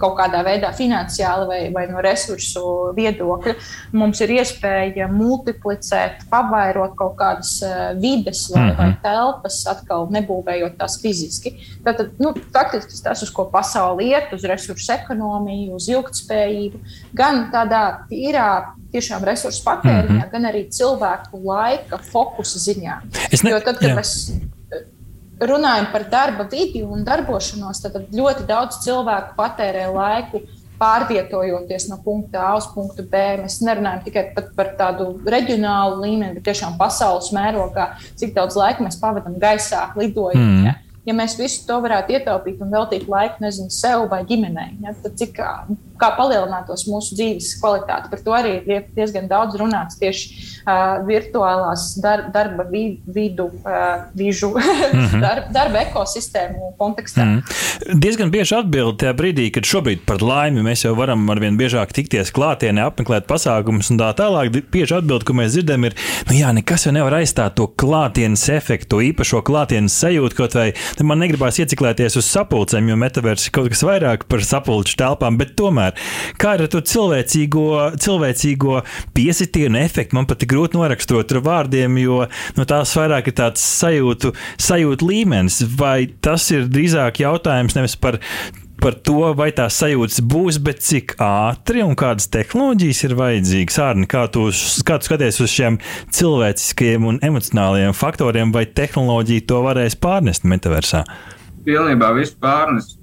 kaut 0.00 0.14
kādā 0.20 0.42
veidā 0.46 0.70
finansiāli 0.76 1.48
vai, 1.48 1.60
vai 1.74 1.84
no 1.90 2.02
resursu 2.04 2.62
viedokļa. 2.96 3.54
Mums 3.98 4.22
ir 4.24 4.34
iespēja 4.38 5.08
multiplicēt, 5.12 6.24
pavairot 6.30 6.94
kaut 6.98 7.16
kādas 7.18 7.56
vides 8.00 8.46
vai, 8.54 8.68
vai 8.78 8.88
mhm. 8.92 8.98
telpas 9.04 9.60
atkal. 9.70 10.08
Nebūvējot 10.14 10.78
tās 10.78 10.98
fiziski. 11.02 11.54
Tātad, 11.88 12.10
nu, 12.20 12.34
faktiski 12.52 12.98
tas, 13.00 13.22
uz 13.24 13.30
ko 13.32 13.46
pasaule 13.52 14.04
iet, 14.04 14.32
uz 14.36 14.44
resursu 14.48 14.92
ekonomiju, 14.92 15.78
uz 15.78 15.86
ilgspējību, 15.88 16.82
gan 17.16 17.46
tādā 17.54 17.82
tīrā 18.10 18.48
tiešām 18.92 19.24
resursu 19.24 19.62
patēriņā, 19.64 20.12
mm 20.12 20.20
-hmm. 20.20 20.32
gan 20.32 20.50
arī 20.50 20.66
cilvēku 20.68 21.40
laika 21.44 22.00
fokusa 22.10 22.60
ziņā. 22.60 23.00
Es 23.32 23.42
ne... 23.42 23.54
Jo 23.54 23.60
tad, 23.64 23.80
kad 23.80 23.88
jā. 23.88 23.96
mēs 23.96 24.12
runājam 25.40 25.88
par 25.92 26.04
darba 26.10 26.44
vidi 26.50 26.82
un 26.84 27.04
darbošanos, 27.06 27.80
tad 27.84 27.98
ļoti 28.12 28.46
daudz 28.48 28.82
cilvēku 28.84 29.36
patērē 29.38 29.86
laiku 29.94 30.42
pārvietojoties 30.78 31.88
no 31.90 31.98
punkta 32.04 32.42
A 32.48 32.56
uz 32.58 32.68
punktu 32.74 33.02
B. 33.02 33.22
Mēs 33.42 33.58
nerunājam 33.66 34.04
tikai 34.04 34.24
par 34.56 34.74
tādu 34.78 35.10
reģionālu 35.26 36.02
līmeni, 36.04 36.36
bet 36.38 36.46
tiešām 36.50 36.76
pasaules 36.78 37.32
mērogā, 37.34 37.90
cik 38.18 38.36
daudz 38.36 38.58
laika 38.58 38.84
mēs 38.84 39.00
pavadām 39.00 39.40
gaisā, 39.42 39.88
lidojot. 39.98 40.38
Mm. 40.38 40.68
Ja? 40.68 40.76
Ja 41.08 41.16
mēs 41.16 41.38
visu 41.40 41.64
to 41.68 41.78
varētu 41.84 42.16
ietaupīt 42.16 42.60
un 42.64 42.72
veltīt 42.74 43.08
laiku 43.10 43.42
nezinu, 43.44 43.72
sev 43.72 44.06
vai 44.12 44.22
ģimenei, 44.28 44.76
ja, 44.84 44.94
tad 45.02 45.16
cik, 45.20 45.40
kā 46.00 46.12
palielinātos 46.18 46.86
mūsu 46.88 47.16
dzīves 47.18 47.54
kvalitāte. 47.62 48.10
Par 48.12 48.22
to 48.24 48.34
arī 48.36 48.54
ir 48.68 48.86
diezgan 48.96 49.28
daudz 49.30 49.58
runāts 49.60 49.98
tieši 50.00 50.28
uh, 50.32 51.04
virtuālās 51.08 51.90
dar, 52.02 52.28
darba 52.34 52.66
vi, 52.70 53.00
vidu, 53.06 53.48
uh, 53.62 54.06
vižu, 54.18 54.52
mm 54.56 55.06
-hmm. 55.06 55.20
darba, 55.20 55.52
darba 55.52 55.82
ekosistēmu 55.86 56.72
kontekstā. 56.78 57.24
Mm 57.24 57.38
-hmm. 57.38 58.00
Diezgan 58.00 58.30
bieži 58.30 58.54
atbild 58.54 59.00
tajā 59.02 59.12
brīdī, 59.12 59.50
kad 59.50 59.62
šobrīd 59.62 59.98
par 60.06 60.22
laimi 60.22 60.62
mēs 60.62 60.84
jau 60.84 60.94
varam 60.94 61.30
arvien 61.30 61.58
biežāk 61.58 61.92
tikties 61.92 62.32
klātienē, 62.32 62.86
apmeklēt 62.86 63.26
pasākumus 63.26 63.90
un 63.90 63.98
tā 63.98 64.12
tālāk. 64.14 64.62
Bieži 64.70 64.94
atbild, 64.94 65.24
ko 65.24 65.32
mēs 65.32 65.48
dzirdam, 65.48 65.84
ir, 65.84 65.94
nu 66.30 66.36
jā, 66.36 66.52
nekas 66.52 66.86
jau 66.86 66.92
nevar 66.92 67.14
aizstāt 67.14 67.54
to 67.54 67.66
klātienes 67.66 68.48
efektu, 68.48 69.00
īpašo 69.00 69.42
klātienes 69.42 69.98
sajūtu 70.02 70.34
kaut 70.36 70.54
vai 70.54 70.72
man 71.02 71.18
negribās 71.22 71.58
ieciklēties 71.62 72.18
uz 72.20 72.28
sapulcēm, 72.28 72.88
jo 72.88 72.96
metavers 72.96 73.46
ir 73.46 73.54
kaut 73.56 73.70
kas 73.72 73.82
vairāk 73.86 74.26
par 74.30 74.44
sapulču 74.44 74.96
telpām, 75.00 75.38
bet 75.40 75.54
tomēr, 75.58 75.87
kā 76.40 76.54
ar 76.56 76.66
to 76.70 76.82
cilvēcīgo, 76.92 77.66
cilvēcīgo 78.02 78.82
piesitienu 79.16 79.80
efektu, 79.82 80.18
man 80.18 80.28
pat 80.30 80.44
ir 80.44 80.52
grūti 80.52 80.78
noraksturot 80.78 81.34
ar 81.34 81.42
vārdiem, 81.48 81.98
jo 82.02 82.22
no 82.58 82.68
tās 82.68 82.94
vairāk 82.98 83.30
ir 83.30 83.38
tāds 83.42 83.64
sajūtu, 83.80 84.34
sajūtu 84.68 85.10
līmenis. 85.10 85.62
Vai 85.78 86.08
tas 86.24 86.48
ir 86.54 86.70
drīzāk 86.70 87.22
jautājums 87.24 87.76
nevis 87.78 87.98
par 88.00 88.20
par 88.78 88.94
to, 89.02 89.32
vai 89.34 89.48
tās 89.54 89.78
sajūtas 89.80 90.20
būs, 90.30 90.60
bet 90.62 90.82
cik 90.86 91.16
ātri 91.22 91.82
un 91.82 91.96
kādas 91.98 92.28
tehnoloģijas 92.30 93.00
ir 93.08 93.16
vajadzīgas. 93.18 93.78
Ārni, 93.82 94.06
kā 94.10 94.26
tu, 94.32 94.48
kā 94.86 95.00
tu 95.00 95.10
skaties 95.10 95.40
uz 95.42 95.50
šiem 95.50 95.80
cilvēciskajiem 96.14 97.08
un 97.10 97.18
emocionālajiem 97.26 97.96
faktoriem, 97.96 98.54
vai 98.54 98.68
tehnoloģija 98.70 99.48
to 99.50 99.64
varēs 99.66 99.98
pārnest 99.98 100.46
metaversā? 100.48 101.02
Pilnībā 101.66 102.12
visu 102.16 102.36
pārnest. 102.40 103.00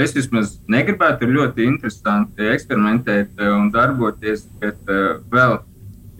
Es 0.00 0.14
vismaz 0.16 0.54
negribētu, 0.70 1.26
ir 1.26 1.34
ļoti 1.36 1.66
interesanti 1.68 2.46
eksperimentēt 2.52 3.40
un 3.50 3.68
darboties, 3.74 4.46
bet 4.62 4.78
uh, 4.88 5.18
vēl 5.32 5.58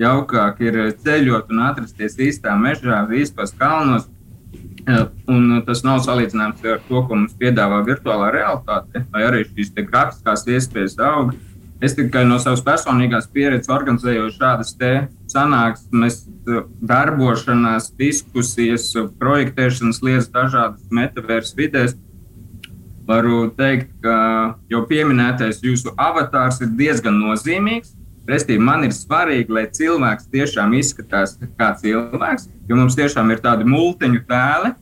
jaukāk 0.00 0.60
ir 0.64 0.80
ceļot 1.04 1.52
un 1.52 1.62
atrasties 1.68 2.18
īstā 2.20 2.56
mežā, 2.58 3.04
īstos 3.16 3.54
kalnos 3.58 4.08
Un 5.30 5.60
tas 5.66 5.82
nav 5.84 6.00
salīdzināms 6.04 6.64
ar 6.66 6.80
to, 6.88 7.02
ko 7.06 7.16
mums 7.16 7.36
piedāvā 7.38 7.82
virtuālā 7.86 8.30
realitāte, 8.34 9.04
vai 9.12 9.24
arī 9.28 9.44
šīs 9.46 9.72
grafiskās 9.76 10.46
iespējas 10.48 10.96
aug. 11.04 11.34
Es 11.84 11.94
tikai 11.96 12.26
no 12.28 12.38
savas 12.42 12.62
personīgās 12.64 13.28
pieredzes 13.32 13.72
organizēju 13.72 14.30
šādas 14.36 14.74
sanāksmes, 15.30 16.24
darbošanās, 16.80 17.90
diskusijas, 17.98 18.90
projektēšanas 19.20 20.02
lietas 20.04 20.30
dažādas 20.34 20.90
metaversu 20.94 21.56
vidēs. 21.58 21.96
Varu 23.08 23.48
teikt, 23.56 23.90
ka 24.04 24.16
jau 24.70 24.84
pieminētais 24.86 25.62
jūsu 25.64 25.94
avatārs 25.98 26.60
ir 26.62 26.70
diezgan 26.78 27.16
nozīmīgs. 27.18 27.96
Restīvi, 28.30 28.60
man 28.62 28.84
ir 28.86 28.92
svarīgi, 28.94 29.50
lai 29.50 29.64
cilvēks 29.74 30.28
tiešām 30.30 30.76
izskatās 30.78 31.34
kā 31.58 31.72
cilvēks, 31.80 32.46
jo 32.68 32.78
mums 32.78 32.94
tiešām 32.98 33.32
ir 33.32 33.40
tādi 33.42 33.66
multiņu 33.66 34.20
tēli, 34.28 34.74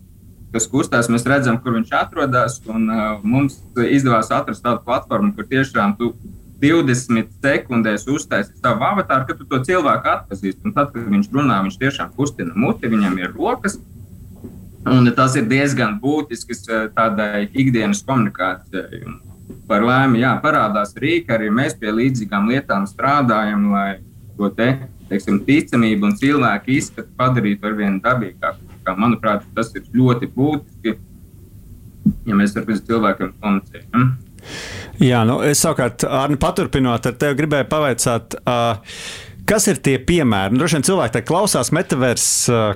kas 0.52 0.66
kustās. 0.68 1.08
Mēs 1.12 1.24
redzam, 1.28 1.56
kur 1.62 1.78
viņš 1.78 1.94
atrodas. 1.96 2.58
Un, 2.68 2.88
uh, 2.90 3.22
mums 3.22 3.60
izdevās 3.86 4.32
atrast 4.34 4.64
tādu 4.66 4.82
platformu, 4.84 5.32
kur 5.36 5.48
tiešām 5.48 5.96
tu 5.96 6.12
20 6.62 7.28
sekundēs 7.44 8.08
uztaisīt 8.10 8.58
savu 8.62 8.86
avatāru, 8.88 9.28
kad 9.28 9.38
tu 9.38 9.46
to 9.46 9.60
cilvēku 9.68 10.10
atpazīsti. 10.14 10.64
Un 10.66 10.74
tad, 10.74 10.90
kad 10.94 11.06
viņš 11.06 11.30
runā, 11.34 11.60
viņš 11.66 11.78
tiešām 11.78 12.10
kustina 12.16 12.56
muti, 12.58 12.90
viņam 12.90 13.16
ir 13.20 13.32
rokas. 13.36 13.78
Un 14.88 15.10
tas 15.14 15.34
ir 15.36 15.46
diezgan 15.50 15.98
būtisks 16.02 16.66
uh, 16.68 16.84
tādai 16.94 17.48
ikdienas 17.52 18.02
komunikācijai. 18.06 19.02
Un 19.06 19.18
par 19.68 19.84
laimi, 19.84 20.22
jā, 20.22 20.32
parādās 20.42 20.94
rīki, 20.96 21.32
arī 21.34 21.50
mēs 21.54 21.76
pie 21.78 21.92
līdzīgām 21.94 22.48
lietām 22.50 22.86
strādājam, 22.88 23.68
lai 23.72 23.98
to 24.38 24.50
te, 24.54 24.70
teiksim, 25.10 25.42
ticamību 25.44 26.08
un 26.08 26.16
cilvēku 26.20 26.72
izskatu 26.76 27.10
padarītu 27.18 27.68
ar 27.68 27.76
vien 27.78 28.00
dabīgāku. 28.04 28.64
Manuprāt, 28.96 29.44
tas 29.54 29.74
ir 29.76 29.84
ļoti 29.92 30.30
būtiski, 30.32 30.94
ja 32.28 32.38
mēs 32.38 32.56
ar 32.56 32.64
cilvēkiem 32.64 33.34
komunicējam. 33.42 34.08
Jā, 34.98 35.22
nu, 35.28 35.38
es 35.46 35.62
savukārt, 35.62 36.02
Arni, 36.04 36.38
paturpinot 36.40 37.06
ar 37.06 37.16
tevi, 37.20 37.38
gribēju 37.38 37.70
pavaicāt. 37.70 38.38
Uh, 38.42 39.26
Kas 39.48 39.64
ir 39.70 39.78
tie 39.80 39.94
piemēri? 39.96 40.52
Nu, 40.52 40.60
droši 40.60 40.76
vien 40.76 40.84
cilvēki 40.84 41.12
tā 41.14 41.20
klausās, 41.24 41.70
metavers 41.72 42.24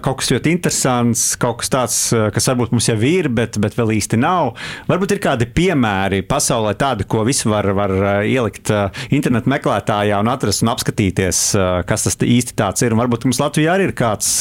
kaut 0.01 0.23
kas 0.23 0.31
ļoti 0.33 0.55
interesants, 0.55 1.25
kaut 1.41 1.59
kas 1.61 1.69
tāds, 1.69 1.97
kas 2.33 2.49
varbūt 2.49 2.71
mums 2.73 2.87
jau 2.89 2.95
ir, 3.05 3.27
bet, 3.29 3.59
bet 3.61 3.77
vēl 3.77 3.93
īsti 3.99 4.17
nav. 4.17 4.55
Varbūt 4.89 5.13
ir 5.13 5.21
kādi 5.21 5.51
piemēri 5.53 6.23
pasaulē, 6.31 6.73
tādi, 6.81 7.05
ko 7.05 7.27
visi 7.29 7.51
var, 7.53 7.69
var 7.77 7.93
ielikt 8.25 8.73
internetu 9.13 9.53
meklētājā 9.53 10.23
un 10.25 10.33
atrast 10.33 10.65
un 10.65 10.73
apskatīties, 10.73 11.43
kas 11.91 12.09
tas 12.09 12.17
īsti 12.25 12.57
tāds 12.57 12.87
ir. 12.87 12.97
Un 12.97 13.05
varbūt 13.05 13.29
mums 13.29 13.43
Latvijā 13.43 13.77
arī 13.77 13.91
ir 13.91 13.97
kāds 13.99 14.33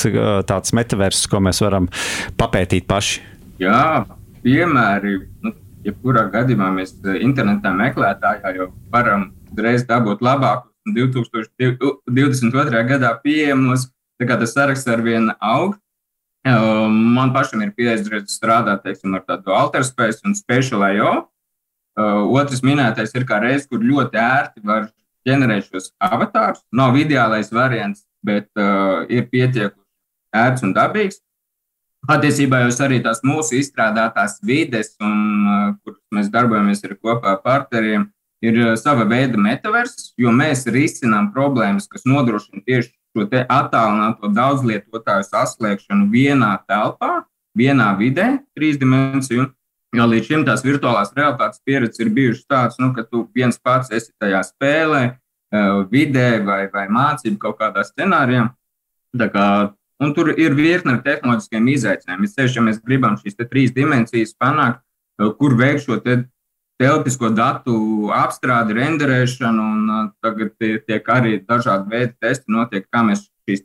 tāds 0.47 0.71
metavers, 0.77 1.25
ko 1.27 1.43
mēs 1.43 1.59
varam 1.65 1.91
papētīt 2.39 2.87
paši. 2.87 3.25
Jā, 3.59 4.05
piemēri. 4.47 5.17
Nu, 5.43 5.57
jebkurā 5.85 6.27
gadījumā 6.33 6.69
mēs 6.75 6.95
internetā 7.21 7.71
meklētājā 7.75 8.55
jau 8.57 8.67
varam 8.93 9.29
uzreiz 9.51 9.85
dabūt 9.87 10.23
labāku 10.25 10.69
2022. 10.95 12.83
gadā 12.93 13.15
pieejamos. 13.23 13.89
Tas 14.21 14.53
saraksts 14.53 14.85
ar 14.85 15.01
vienu 15.01 15.33
aug. 15.41 15.75
Man 16.45 17.33
pašam 17.33 17.61
ir 17.65 17.71
pieredze 17.73 18.21
strādāt 18.29 18.83
teiksim, 18.85 19.15
ar 19.17 19.25
tādu 19.25 19.53
alterspace 19.57 20.21
un 20.25 20.35
special 20.37 20.85
IO. 20.93 21.13
Otrs 21.97 22.61
minētais 22.65 23.13
ir 23.17 23.25
kā 23.29 23.41
reizes, 23.41 23.67
kur 23.69 23.81
ļoti 23.81 24.17
ērti 24.21 24.61
var 24.65 24.87
ģenerēt 25.27 25.67
šos 25.69 25.91
avatārus. 26.01 26.61
Nav 26.73 26.97
ideālais 26.97 27.51
variants, 27.53 28.05
bet 28.25 28.47
uh, 28.57 29.03
ir 29.09 29.27
pietiekami 29.29 29.81
ērts 30.33 30.65
un 30.65 30.73
dabīgs. 30.77 31.19
Patiesībā 32.09 32.63
jau 32.63 32.71
arī 32.85 32.97
tās 33.03 33.21
mūsu 33.21 33.59
izstrādātās 33.59 34.39
vides, 34.41 34.95
un, 35.03 35.19
uh, 35.45 35.67
kuras 35.85 36.01
mēs 36.15 36.31
darbojamies 36.33 36.81
ar 36.87 36.95
kopā 36.97 37.35
ar 37.35 37.43
partneriem, 37.45 38.07
ir 38.41 38.57
eh, 38.57 38.75
sava 38.77 39.05
veida 39.05 39.39
metavers, 39.39 40.11
jo 40.19 40.33
mēs 40.35 40.65
risinām 40.71 41.31
problēmas, 41.35 41.87
kas 41.91 42.05
nodrošina 42.09 42.63
tieši 42.65 42.91
šo 43.11 43.27
attālināto 43.29 44.31
daudzlietotāju 44.31 45.27
saslēgšanu 45.27 46.07
vienā 46.13 46.53
telpā, 46.67 47.25
vienā 47.57 47.91
vidē, 47.99 48.37
trīs 48.55 48.79
dimensiju. 48.81 49.49
Jo 49.91 50.05
līdz 50.07 50.27
šim 50.29 50.43
tās 50.47 50.61
virtuālās 50.63 51.09
realitātes 51.11 51.59
pieredzes 51.67 51.99
ir 51.99 52.13
bijušas 52.15 52.45
tādas, 52.47 52.77
nu, 52.79 52.93
ka 52.95 53.03
tu 53.03 53.25
viens 53.35 53.57
pats 53.59 53.91
esi 53.91 54.13
tajā 54.23 54.39
spēlē, 54.47 55.01
eh, 55.11 55.71
vidē 55.91 56.39
vai, 56.47 56.63
vai 56.71 56.87
mācību 56.87 57.37
kaut 57.41 57.59
kādā 57.59 57.83
scenārijā. 57.83 58.47
Kā, 59.11 59.47
un 60.01 60.13
tur 60.17 60.31
ir 60.33 60.55
virkne 60.57 60.97
ar 60.97 61.03
tehnoloģiskiem 61.05 61.69
izaicinājumiem. 61.75 62.33
Ceļš, 62.35 62.57
ja 62.57 62.63
mēs 62.65 62.81
gribam 62.85 63.17
šīs 63.21 63.37
trīs 63.41 63.73
dimensijas 63.75 64.33
panākt, 64.39 64.81
eh, 65.21 65.29
kur 65.37 65.57
veikt 65.57 65.85
šo 65.85 65.99
telpisko 66.81 67.29
datu 67.29 68.09
apstrādi, 68.17 68.73
renderēšanu, 68.73 69.61
un 69.61 69.89
uh, 69.93 70.05
tagad 70.17 70.55
tiek 70.57 71.09
arī 71.13 71.35
dažādi 71.45 71.91
veidi 71.91 72.15
testi 72.17 72.49
notiek, 72.49 72.87
kā 72.89 73.03
mēs 73.05 73.27
šīs 73.45 73.61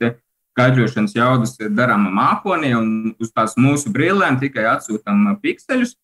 skaidrošanas 0.52 1.14
jaudas 1.16 1.56
darām 1.56 2.10
mākonī, 2.12 2.74
un 2.76 3.14
uz 3.16 3.32
tās 3.32 3.56
mūsu 3.56 3.88
brillēm 3.88 4.36
tikai 4.36 4.66
atsūtām 4.68 5.30
pikseļus. 5.40 5.96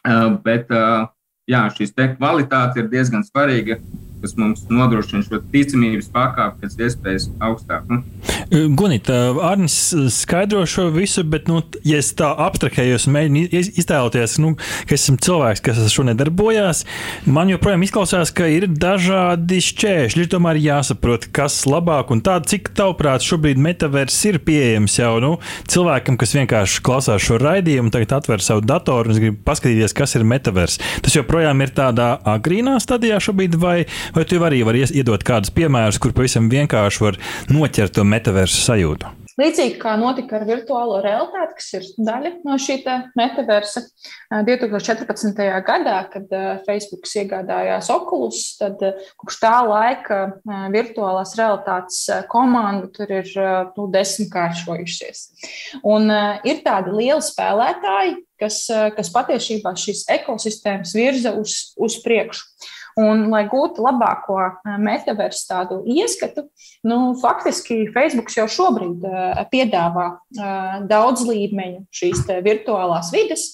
Uh, 0.00 0.34
bet 0.42 0.66
jā, 1.46 1.62
šīs 1.78 1.94
kvalitāte 1.94 2.82
ir 2.82 2.90
diezgan 2.90 3.22
svarīga 3.22 3.78
kas 4.20 4.36
mums 4.36 4.64
nodrošina 4.68 5.24
šo 5.24 5.40
ticamības 5.52 6.10
pakāpi 6.12 6.64
pēc 6.64 6.78
iespējas 6.86 7.28
augstāku. 7.40 8.00
Gunita, 8.50 9.14
Arnis 9.46 9.94
skaidro 10.10 10.64
šo 10.66 10.88
visu, 10.90 11.22
bet, 11.24 11.46
nu, 11.46 11.60
ja 11.86 12.00
es 12.02 12.08
tā 12.18 12.32
abstrahējos 12.46 13.06
un 13.06 13.14
mēģinu 13.14 13.60
iztēloties, 13.78 14.36
nu, 14.42 14.56
ka 14.88 14.96
esmu 14.96 15.20
cilvēks, 15.22 15.62
kas 15.62 15.78
ar 15.78 15.92
šo 15.92 16.04
nedarbojās, 16.08 16.82
man 17.30 17.52
joprojām 17.52 17.84
izklausās, 17.86 18.32
ka 18.34 18.48
ir 18.50 18.66
dažādi 18.70 19.60
šķēršļi. 19.62 20.26
Tomēr 20.34 20.58
jāsaprot, 20.64 21.28
kas 21.34 21.60
labāk 21.70 22.10
un 22.10 22.24
tā, 22.26 22.40
cik 22.42 22.72
tavuprāt 22.74 23.22
šobrīd 23.26 23.60
metavers 23.62 24.18
ir 24.26 24.40
pieejams 24.42 24.98
jau 24.98 25.12
nu, 25.22 25.32
cilvēkam, 25.70 26.18
kas 26.18 26.34
vienkārši 26.38 26.82
klausās 26.86 27.22
šo 27.22 27.38
raidījumu, 27.42 27.94
tagad 27.94 28.16
atver 28.18 28.42
savu 28.42 28.66
datoru 28.66 29.14
un 29.14 29.22
grib 29.22 29.38
paskatīties, 29.46 29.94
kas 29.94 30.16
ir 30.18 30.26
metavers. 30.26 30.80
Tas 31.06 31.14
joprojām 31.20 31.62
ir 31.62 31.74
tādā 31.78 32.10
agrīnā 32.34 32.80
stadijā 32.82 33.22
šobrīd, 33.22 33.58
vai, 33.60 33.78
Vai 34.14 34.24
tu 34.26 34.40
arī 34.42 34.62
vari 34.66 34.82
iedot 34.82 35.22
kādus 35.26 35.52
piemērus, 35.54 36.00
kur 36.02 36.14
pavisam 36.16 36.48
vienkārši 36.50 37.02
var 37.04 37.18
noķert 37.52 37.94
to 37.94 38.04
metaversu 38.06 38.39
sajūtu? 38.48 39.20
Līdzīgi 39.40 39.78
kā 39.80 39.94
notika 39.96 40.36
ar 40.36 40.44
virtuālo 40.48 40.98
realitāti, 41.04 41.54
kas 41.56 41.68
ir 41.78 41.84
daļa 42.04 42.32
no 42.44 42.56
šī 42.60 42.76
metaversa 43.16 43.82
2014. 44.46 45.40
gadā, 45.66 45.96
kad 46.12 46.34
Facebook 46.66 47.08
iegādājās 47.08 47.88
Oculus, 47.94 48.42
tad 48.60 48.82
kopš 49.20 49.38
tā 49.40 49.54
laika 49.64 50.18
virtuālās 50.74 51.32
realitātes 51.38 52.02
komanda 52.32 52.90
tur 52.92 53.14
ir 53.20 53.30
nu, 53.78 53.86
desmitkāršojušies. 53.94 55.22
Un 55.88 56.12
ir 56.44 56.60
tādi 56.66 56.92
lieli 56.98 57.24
spēlētāji, 57.24 58.18
kas, 58.40 58.66
kas 58.96 59.12
patiesībā 59.14 59.72
šīs 59.78 60.04
ekosistēmas 60.20 60.92
virza 60.96 61.32
uz, 61.38 61.62
uz 61.80 61.96
priekšu. 62.04 62.44
Un, 63.00 63.28
lai 63.30 63.44
gūtu 63.48 63.84
labāko 63.84 64.36
eh, 64.42 64.74
metaversu 64.82 65.46
tādu 65.48 65.78
ieskatu, 65.88 66.46
nu, 66.86 67.14
faktiski 67.20 67.84
Facebook 67.94 68.32
jau 68.34 68.48
šobrīd 68.50 69.06
eh, 69.06 69.40
piedāvā 69.52 70.06
eh, 70.16 70.76
daudz 70.90 71.24
līmeņu 71.28 71.86
šīs 71.94 72.26
virtuālās 72.44 73.12
vides. 73.14 73.48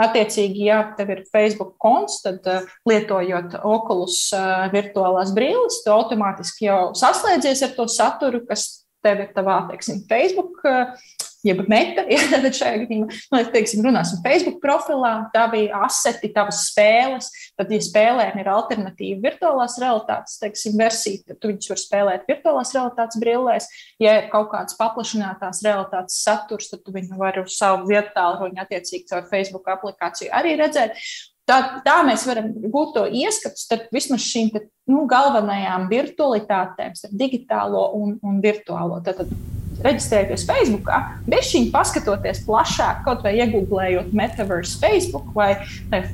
Attiecīgi, 0.00 0.62
ja 0.68 0.78
tev 0.96 1.10
ir 1.12 1.24
Facebook 1.28 1.74
konts, 1.82 2.20
tad 2.24 2.46
lietojot 2.88 3.58
Oculus 3.68 4.30
virtuālās 4.72 5.34
brīles, 5.36 5.82
tu 5.84 5.92
automātiski 5.92 6.70
jau 6.70 6.78
saslēdzies 6.96 7.60
ar 7.66 7.74
to 7.76 7.84
saturu, 7.90 8.40
kas 8.48 8.86
tev 9.04 9.26
ir 9.26 9.34
tavā, 9.34 9.58
teiksim, 9.68 10.00
Facebook 10.08 10.62
jeb 11.46 11.62
meta, 11.70 12.04
ja 12.14 12.20
tad 12.32 12.56
šajā 12.56 12.82
gadījumā, 12.84 13.18
nu, 13.32 13.40
teiksim, 13.54 13.82
runāsim 13.86 14.20
Facebook 14.24 14.60
profilā, 14.62 15.12
tā 15.34 15.46
bija 15.52 15.82
aseti, 15.86 16.32
tavas 16.34 16.64
spēles, 16.68 17.30
tad, 17.58 17.72
ja 17.72 17.80
spēlēm 17.84 18.40
ir 18.42 18.50
alternatīva 18.52 19.24
virtuālās 19.28 19.78
realitātes, 19.82 20.38
teiksim, 20.42 20.76
versija, 20.80 21.24
tad 21.30 21.40
tu 21.40 21.52
viņus 21.52 21.72
var 21.72 21.82
spēlēt 21.84 22.28
virtuālās 22.30 22.74
realitātes 22.76 23.20
brillēs, 23.22 23.68
ja 24.02 24.18
ir 24.20 24.30
kaut 24.32 24.50
kāds 24.54 24.78
paplašinātās 24.80 25.64
realitātes 25.66 26.20
saturs, 26.24 26.70
tad 26.72 26.84
tu 26.84 26.94
viņu 26.96 27.20
vari 27.20 27.44
uz 27.44 27.58
savu 27.58 27.88
vietu 27.90 28.14
tālruņu 28.16 28.64
attiecīgi 28.64 29.08
caur 29.10 29.28
Facebook 29.30 29.68
aplikāciju 29.76 30.32
arī 30.36 30.56
redzēt. 30.60 30.96
Tā, 31.48 31.82
tā 31.82 31.96
mēs 32.06 32.22
varam 32.28 32.52
gūt 32.70 32.92
to 32.94 33.06
ieskatu 33.10 33.58
starp 33.58 33.88
vismaz 33.94 34.22
šīm 34.22 34.52
nu, 34.90 35.02
galvenajām 35.10 35.88
virtualitātēm, 35.90 36.94
starp 36.94 37.16
digitālo 37.18 37.88
un, 37.98 38.14
un 38.22 38.38
virtuālo. 38.44 39.00
Tātad 39.02 39.32
reģistrēties 39.84 40.44
Facebook, 40.48 40.90
šī 41.50 41.62
paskatoties 41.72 42.42
plašāk, 42.46 43.04
kaut 43.06 43.24
vai 43.26 43.36
iegūlējot 43.40 44.12
metaverse 44.16 44.78
Facebook 44.82 45.30
vai, 45.36 45.54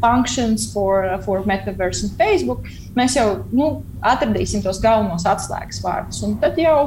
functions 0.02 0.68
for, 0.72 1.08
for 1.26 1.46
metaverse 1.48 2.06
un 2.06 2.14
Facebook, 2.18 2.68
mēs 2.98 3.18
jau 3.18 3.42
nu, 3.52 3.72
atradīsim 4.04 4.64
tos 4.64 4.80
galvenos 4.82 5.26
atslēgas 5.28 5.82
vārdus. 5.84 6.22
Un 6.26 6.38
tad 6.42 6.58
jau 6.60 6.78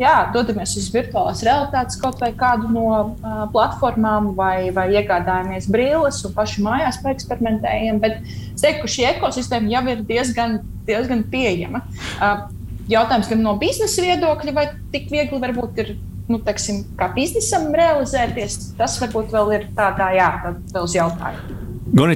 jā, 0.00 0.14
dodamies 0.34 0.74
uz 0.78 0.88
virtuālās 0.92 1.42
realitātes 1.46 1.98
kaut 2.00 2.18
vai 2.22 2.32
kādu 2.36 2.70
no 2.72 2.86
uh, 2.90 3.44
platformām, 3.54 4.32
vai, 4.38 4.70
vai 4.74 4.88
iegādājamies 4.96 5.68
brīles 5.70 6.22
un 6.26 6.34
paši 6.36 6.64
mājās 6.64 7.00
paeksperimentējam. 7.04 8.00
Bet 8.02 8.20
es 8.26 8.64
teiktu, 8.64 8.84
ka 8.84 8.94
šī 8.96 9.06
ekosistēma 9.12 9.72
jau 9.76 9.84
ir 9.94 10.02
diezgan, 10.08 10.58
diezgan 10.88 11.24
pieejama. 11.30 11.84
Uh, 12.18 12.48
jautājums 12.90 13.30
gan 13.30 13.44
no 13.44 13.54
biznesa 13.60 14.04
viedokļa, 14.04 14.56
vai 14.56 14.66
tik 14.92 15.08
viegli 15.12 15.40
varbūt 15.40 15.80
ir 15.84 15.94
nu, 16.30 16.40
teksim, 16.44 16.82
kā 16.98 17.10
biznesam 17.16 17.68
realizēties, 17.76 18.58
tas 18.78 18.96
varbūt 19.02 19.34
vēl 19.34 19.54
ir 19.58 19.68
tādā, 19.76 20.10
jā, 20.16 20.30
vēl 20.72 20.88
uz 20.88 20.96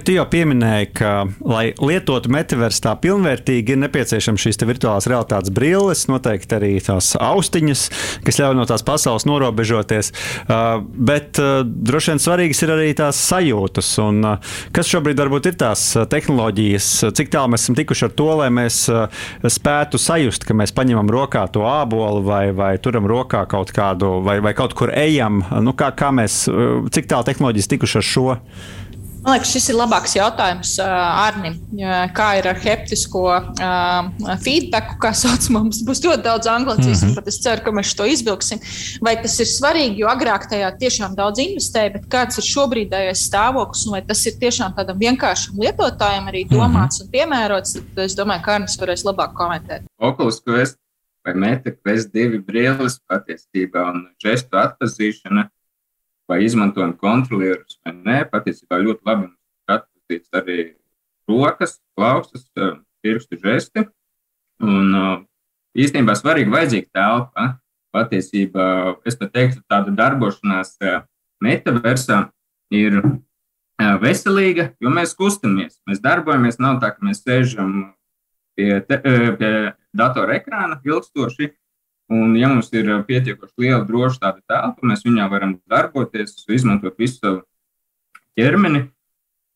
tu 0.03 0.11
jau 0.11 0.25
pieminēji, 0.27 0.87
ka, 0.99 1.11
lai 1.47 1.69
lietotu 1.79 2.33
metaversu 2.35 2.81
tā 2.83 2.97
pilnvērtīgi, 2.99 3.77
ir 3.77 3.79
nepieciešams 3.85 4.43
šīs 4.43 4.59
virtuālās 4.67 5.07
realitātes 5.07 5.53
brilles, 5.55 6.01
noteikti 6.11 6.57
arī 6.57 6.71
tās 6.83 7.13
austiņas, 7.15 7.85
kas 8.27 8.41
ļauj 8.41 8.57
no 8.59 8.65
tās 8.67 8.83
pasaules 8.83 9.23
norobežoties. 9.31 10.11
Uh, 10.49 10.81
bet 10.83 11.39
uh, 11.39 11.61
droši 11.63 12.11
vien 12.11 12.23
svarīgas 12.25 12.63
ir 12.67 12.73
arī 12.75 12.89
tās 12.99 13.21
sajūtas. 13.29 13.93
Un, 14.03 14.19
uh, 14.27 14.57
kas 14.75 14.91
šobrīd 14.91 15.23
varbūt 15.23 15.47
ir 15.53 15.61
tās 15.63 15.85
tehnoloģijas, 16.11 16.91
cik 17.15 17.31
tālu 17.37 17.55
mēs 17.55 17.69
esam 17.69 17.79
tikuši 17.79 18.09
ar 18.09 18.17
to, 18.19 18.29
lai 18.43 18.51
mēs 18.59 18.81
spētu 19.59 20.03
sajust, 20.03 20.49
ka 20.49 20.59
mēs 20.59 20.75
paņemam 20.75 21.15
rokā 21.15 21.45
to 21.55 21.63
ābolu 21.71 22.25
vai, 22.27 22.49
vai 22.51 22.73
turam 22.83 23.07
rokā 23.07 23.45
kaut 23.47 23.71
kādu, 23.79 24.17
vai, 24.27 24.41
vai 24.43 24.57
kaut 24.59 24.75
kur 24.75 24.91
ejam. 24.91 25.45
Nu, 25.63 25.79
kā, 25.79 25.93
kā 25.95 26.11
mēs, 26.19 26.43
cik 26.99 27.07
tālu 27.15 27.31
tehnoloģijas 27.31 27.75
tikuši 27.77 28.03
ar 28.03 28.11
šo? 28.11 28.29
Man 29.29 29.35
liekas, 29.37 29.51
šis 29.53 29.67
ir 29.69 29.77
labāks 29.77 30.15
jautājums 30.17 30.71
Arnim. 30.81 31.59
Kā 32.17 32.29
ir 32.39 32.47
ar 32.49 32.57
heptisko 32.63 33.25
feedback, 34.41 34.95
kā 35.03 35.11
sauc 35.13 35.51
mums? 35.53 35.83
Būs 35.85 36.01
ļoti 36.01 36.25
daudz 36.25 36.49
anglicismu, 36.49 37.11
mm 37.11 37.11
-hmm. 37.11 37.19
bet 37.19 37.29
es 37.29 37.37
ceru, 37.45 37.61
ka 37.67 37.75
mēs 37.77 37.93
to 37.99 38.07
izvilksim. 38.09 38.63
Vai 39.05 39.19
tas 39.21 39.35
ir 39.45 39.51
svarīgi, 39.51 40.01
jo 40.01 40.09
agrāk 40.09 40.49
tajā 40.49 40.71
tiešām 40.81 41.17
daudz 41.19 41.43
investēja, 41.45 41.93
bet 41.99 42.07
kāds 42.09 42.41
ir 42.41 42.49
šobrīdējais 42.49 43.27
stāvoklis, 43.29 43.85
un 43.85 43.99
vai 43.99 44.03
tas 44.09 44.25
ir 44.27 44.41
tiešām 44.41 44.73
tādam 44.79 44.97
vienkāršam 44.97 45.61
lietotājam 45.61 46.33
arī 46.33 46.47
domāts 46.49 46.97
mm 46.97 47.05
-hmm. 47.05 47.05
un 47.05 47.13
piemērots, 47.13 47.73
tad 47.75 48.05
es 48.05 48.17
domāju, 48.17 48.43
ka 48.45 48.55
Arnis 48.55 48.81
varēs 48.81 49.05
labāk 49.05 49.37
komentēt. 49.37 49.83
Oculus 50.01 50.41
Quest 50.41 50.79
vai 51.27 51.35
Meta 51.35 51.71
Quest 51.71 52.15
2 52.15 52.41
brilles 52.47 52.99
patiesībā 53.05 53.91
un 53.93 54.09
žestu 54.25 54.57
atpazīšana 54.57 55.51
vai 56.29 56.43
izmantojam 56.45 56.95
kontrolierus 57.01 57.79
vai 57.85 57.95
nē. 57.97 58.19
Patiesībā 58.33 58.81
ļoti 58.83 59.09
labi 59.09 59.31
atpazīst 59.71 60.41
arī 60.41 60.59
rokas, 61.29 61.79
klausas, 61.97 62.49
pirkstu 63.05 63.39
žesti. 63.43 63.87
Un 64.65 64.93
īstenībā 65.79 66.17
svarīgi 66.19 66.53
vajadzīga 66.53 66.93
telpa. 66.95 67.49
Patiesībā 67.95 68.67
es 69.09 69.17
pat 69.17 69.33
teiktu, 69.33 69.63
tāda 69.71 69.95
darbošanās 69.97 70.77
metaversā 71.45 72.27
ir 72.75 73.01
veselīga, 73.79 74.73
jo 74.83 74.91
mēs 74.93 75.15
kustamies, 75.17 75.79
mēs 75.89 76.03
darbojamies. 76.05 76.59
Nav 76.61 76.83
tā, 76.83 76.93
ka 76.93 77.07
mēs 77.07 77.23
sēžam 77.23 77.95
pie, 78.59 78.81
te, 78.85 78.99
pie 79.39 79.53
datora 79.97 80.37
ekrāna 80.37 80.81
ilgstoši, 80.85 81.53
Un, 82.09 82.37
ja 82.41 82.49
mums 82.49 82.71
ir 82.73 82.89
uh, 82.89 83.03
pietiekoši 83.05 83.67
liela 83.67 83.83
droša 83.85 84.23
tāda 84.23 84.41
telpa, 84.49 84.87
mēs 84.89 85.05
viņā 85.05 85.27
varam 85.29 85.59
darboties, 85.69 86.39
izmantot 86.49 86.97
visu 86.97 87.19
savu 87.21 87.43
ķermeni. 88.39 88.87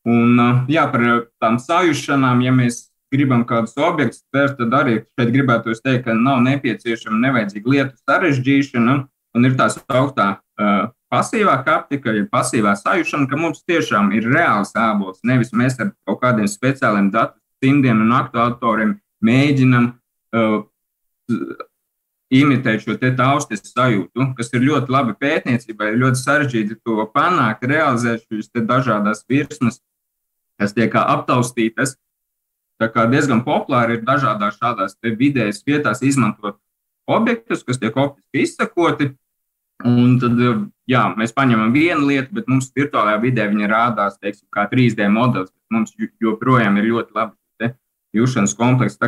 Un, 0.04 0.36
uh, 0.36 0.64
jā, 0.68 0.84
par 0.92 1.04
uh, 1.06 1.20
tām 1.40 1.56
sajūšanām, 1.62 2.42
ja 2.44 2.52
mēs 2.52 2.88
gribam 3.12 3.46
kādus 3.48 3.76
objektus 3.80 4.20
spērt, 4.20 4.58
tad 4.58 4.74
arī 4.76 4.98
šeit 5.16 5.32
gribētu 5.32 5.76
teikt, 5.78 6.04
ka 6.06 6.16
nav 6.16 6.42
nepieciešama 6.44 7.20
nevajadzīga 7.26 7.74
lietu 7.74 7.96
sarežģīšana. 8.04 8.98
Un 9.32 9.48
ir 9.48 9.54
tā 9.56 9.70
sauktā 9.72 10.26
uh, 10.36 10.90
pasīvā 11.12 11.54
kaptika, 11.64 12.12
ja 12.12 12.26
pasīvā 12.28 12.74
sajūšana, 12.76 13.28
ka 13.30 13.38
mums 13.40 13.62
tiešām 13.68 14.12
ir 14.16 14.28
reāls 14.28 14.74
ābols. 14.76 15.22
Nevis 15.24 15.54
mēs 15.56 15.78
ar 15.80 15.94
kaut 16.04 16.20
kādiem 16.20 16.50
speciāliem 16.52 17.08
datu 17.14 17.38
simtiem 17.64 18.04
un 18.04 18.12
aktuātoriem 18.16 18.98
mēģinam 19.24 19.88
uh, 20.36 20.58
imitēt 22.32 22.84
šo 22.84 22.96
taustes 23.16 23.64
sajūtu, 23.68 24.32
kas 24.38 24.52
ir 24.56 24.64
ļoti 24.64 24.92
labi 24.92 25.14
pētniecībai, 25.20 25.92
ļoti 26.00 26.20
sarežģīti 26.20 26.78
to 26.84 27.04
panākt, 27.14 27.66
realizēt 27.68 28.24
šīs 28.26 28.50
dažādas 28.68 29.24
virsmas, 29.28 29.80
kas 30.60 30.74
tiek 30.76 30.94
aptaustītas. 30.96 31.96
Tā 32.80 32.88
kā 32.90 33.06
diezgan 33.06 33.44
populāri 33.46 33.98
ir 33.98 34.06
dažādās 34.06 34.56
šādās 34.58 34.96
vidējas 35.02 35.62
vietās 35.66 36.02
izmantot 36.02 36.58
objektus, 37.06 37.62
kas 37.62 37.78
tiek 37.78 37.96
optiski 37.96 38.42
izsakoti. 38.46 39.12
Un 39.86 40.16
tad 40.22 40.38
jā, 40.86 41.02
mēs 41.18 41.34
paņemam 41.34 41.72
vienu 41.74 42.06
lietu, 42.06 42.30
bet 42.38 42.48
mums 42.50 42.70
virtuālajā 42.74 43.20
vidē 43.22 43.48
viņa 43.50 43.70
rādās 43.70 44.18
teiksim, 44.22 44.46
kā 44.54 44.68
3D 44.70 45.08
modelis. 45.10 45.50
Mums 45.72 45.94
joprojām 46.22 46.76
ir 46.78 46.90
ļoti 46.92 47.16
labi 47.18 47.72
jūšanas 48.16 48.54
komplekss. 48.58 49.00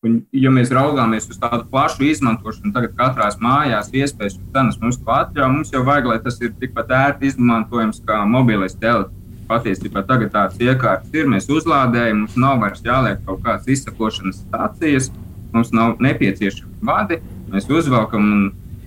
Un, 0.00 0.14
ja 0.32 0.48
mēs 0.48 0.70
raugāmies 0.72 1.26
uz 1.28 1.36
tādu 1.36 1.66
plašu 1.68 2.06
izmantošanu, 2.08 2.70
tagad 2.72 2.94
katrā 2.96 3.26
mājās 3.44 3.90
iespējas 3.92 4.38
un 4.38 4.46
cenas 4.54 4.78
mums 4.80 4.96
to 4.96 5.12
atļauj, 5.12 5.50
mums 5.52 5.72
jau 5.74 5.82
vajag, 5.84 6.06
lai 6.08 6.16
tas 6.24 6.38
ir 6.40 6.54
tikpat 6.62 6.94
ērti 6.96 7.28
izmantojams 7.28 8.00
kā 8.08 8.22
mobilais 8.24 8.78
telefons. 8.80 9.18
Patiesībā 9.50 10.04
tagad 10.08 10.32
tāds 10.32 10.62
iekārts 10.62 11.12
ir, 11.12 11.28
mēs 11.28 11.50
uzlādējam, 11.52 12.22
mums 12.22 12.38
nav 12.40 12.62
vairs 12.62 12.80
jāliek 12.86 13.20
kaut 13.26 13.42
kādas 13.44 13.68
izsakošanas 13.74 14.40
stācijas, 14.46 15.10
mums 15.52 15.72
nav 15.76 16.00
nepieciešami 16.00 16.86
vadi, 16.86 17.18
mēs 17.52 17.68
uzvelkam 17.68 18.24
un 18.24 18.44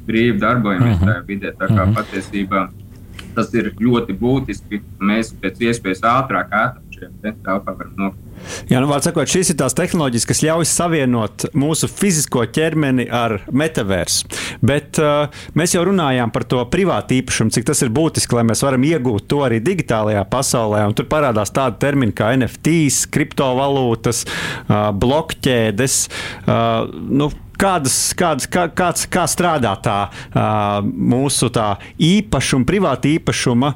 brīvi 0.07 0.39
darbojamies 0.41 0.95
uh 0.95 1.01
-huh. 1.01 1.11
tajā 1.11 1.25
vidē. 1.27 1.53
Tā 1.59 1.67
kā 1.67 1.83
uh 1.83 1.89
-huh. 1.89 1.95
patiesībā 1.99 2.69
tas 3.35 3.53
ir 3.53 3.75
ļoti 3.79 4.17
būtiski, 4.17 4.81
mēs 4.99 5.35
pēc 5.41 5.61
iespējas 5.61 6.01
ātrāk, 6.01 6.49
ātrāk 7.03 7.23
šajā 7.23 7.35
telpā 7.45 7.75
varam 7.77 7.97
nokļūt. 7.99 8.31
Jā, 8.71 8.79
nu, 8.83 8.89
sakot, 9.03 9.29
šīs 9.29 9.53
ir 9.53 9.57
tās 9.59 9.75
tehnoloģijas, 9.77 10.25
kas 10.27 10.41
ļauj 10.43 10.67
savienot 10.69 11.45
mūsu 11.57 11.89
fizisko 11.91 12.45
ķermeni 12.53 13.05
ar 13.13 13.39
metaversu. 13.51 14.29
Bet 14.63 14.99
uh, 15.01 15.29
mēs 15.57 15.75
jau 15.75 15.85
runājām 15.87 16.33
par 16.33 16.47
to 16.49 16.63
privātu 16.71 17.17
īpašumu, 17.19 17.53
cik 17.53 17.67
tas 17.69 17.83
ir 17.85 17.93
būtiski, 17.93 18.37
lai 18.37 18.45
mēs 18.49 18.63
varam 18.65 18.83
iegūt 18.87 19.29
to 19.31 19.43
arī 19.45 19.61
digitālajā 19.63 20.25
pasaulē. 20.31 20.83
Un 20.89 20.97
tur 20.97 21.07
parādās 21.11 21.53
tādi 21.55 21.79
termini 21.83 22.15
kā 22.15 22.33
NFTs, 22.37 23.05
kriptovalūtas, 23.13 24.25
uh, 24.25 24.91
blokķēdes. 24.97 26.03
Uh, 26.43 26.91
nu, 26.91 27.31
kādas, 27.59 27.95
kādas, 28.17 28.47
kā, 28.51 28.67
kāds, 28.75 29.05
kā 29.11 29.23
strādā 29.29 29.73
tā 29.83 29.97
mūsu 30.83 31.51
tā 31.53 31.75
īpašuma, 32.01 32.67
privāta 32.67 33.11
īpašuma 33.13 33.73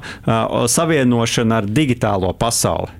savienošana 0.68 1.62
ar 1.62 1.68
digitālo 1.78 2.34
pasauli? 2.36 2.97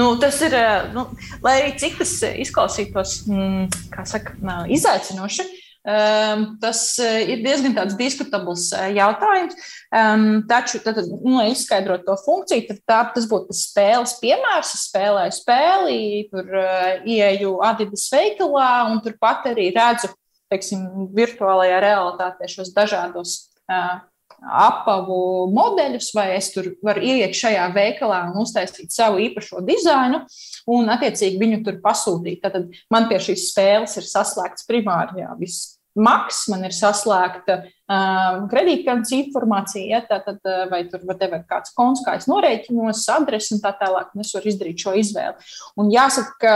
Nu, 0.00 0.14
tas 0.20 0.40
ir, 0.46 0.54
nu, 0.96 1.10
lai 1.44 1.74
cik 1.80 1.98
tas 2.00 2.14
izklausītos, 2.40 3.18
mm, 3.28 3.66
saka, 4.08 4.38
izaicinoši, 4.72 5.48
Um, 5.80 6.42
tas 6.60 6.98
ir 7.00 7.38
diezgan 7.40 7.72
diskutabls 7.96 8.66
jautājums. 8.92 9.56
Um, 9.88 10.42
taču, 10.44 10.76
tad, 10.84 10.98
nu, 11.08 11.38
lai 11.38 11.54
izskaidrotu 11.54 12.04
to 12.04 12.16
funkciju, 12.20 12.66
tad 12.68 12.82
tā, 12.84 12.98
tas 13.14 13.24
būtu 13.30 13.56
spēles 13.56 14.12
piemērs. 14.20 14.74
Es 14.76 14.84
spēlēju 14.90 15.36
spēli, 15.38 15.96
tur 16.28 16.52
uh, 16.52 17.00
ieeju 17.08 17.56
Adidas 17.64 18.04
veikalā 18.12 18.90
un 18.90 19.00
turpat 19.06 19.48
arī 19.54 19.70
redzu, 19.72 20.12
teiksim, 20.52 20.84
virtuālajā 21.16 21.80
realitātē 21.86 22.50
šos 22.52 22.74
dažādos 22.76 23.38
uh, 23.72 24.04
apavu 24.40 25.48
modeļus, 25.54 26.10
vai 26.16 26.30
es 26.36 26.50
tur 26.54 26.72
varu 26.84 27.02
ieiet 27.04 27.36
šajā 27.36 27.66
veikalā 27.74 28.22
un 28.30 28.40
uztaisīt 28.42 28.94
savu 28.94 29.20
īpašo 29.26 29.64
dizainu, 29.66 30.22
un 30.70 30.92
attiecīgi 30.94 31.40
viņu 31.40 31.60
tur 31.66 31.80
pasūtīt. 31.84 32.40
Tad 32.44 32.72
man 32.92 33.10
pie 33.10 33.20
šīs 33.22 33.50
spēles 33.50 33.98
ir 34.00 34.08
saslēgts 34.08 34.68
primāri 34.70 35.24
jā, 35.24 35.34
viss. 35.40 35.76
Maks, 35.98 36.44
man 36.46 36.62
ir 36.62 36.70
saslēgta 36.70 37.56
um, 37.64 38.44
kredītkartes 38.48 39.10
informācija, 39.16 39.88
ja, 39.96 39.98
tātad, 40.06 40.38
vai 40.70 40.84
tur 40.88 41.02
var 41.08 41.18
ir 41.26 41.34
kāds 41.50 41.74
konts, 41.74 42.04
kā 42.06 42.14
es 42.20 42.28
norēķinos, 42.30 43.02
adresi 43.10 43.56
un 43.56 43.62
tā 43.64 43.72
tālāk, 43.80 44.12
un 44.14 44.22
es 44.22 44.30
varu 44.36 44.52
izdarīt 44.52 44.84
šo 44.86 44.94
izvēli. 45.00 45.50
Un 45.82 45.90
jāsaka, 45.90 46.36
ka 46.38 46.54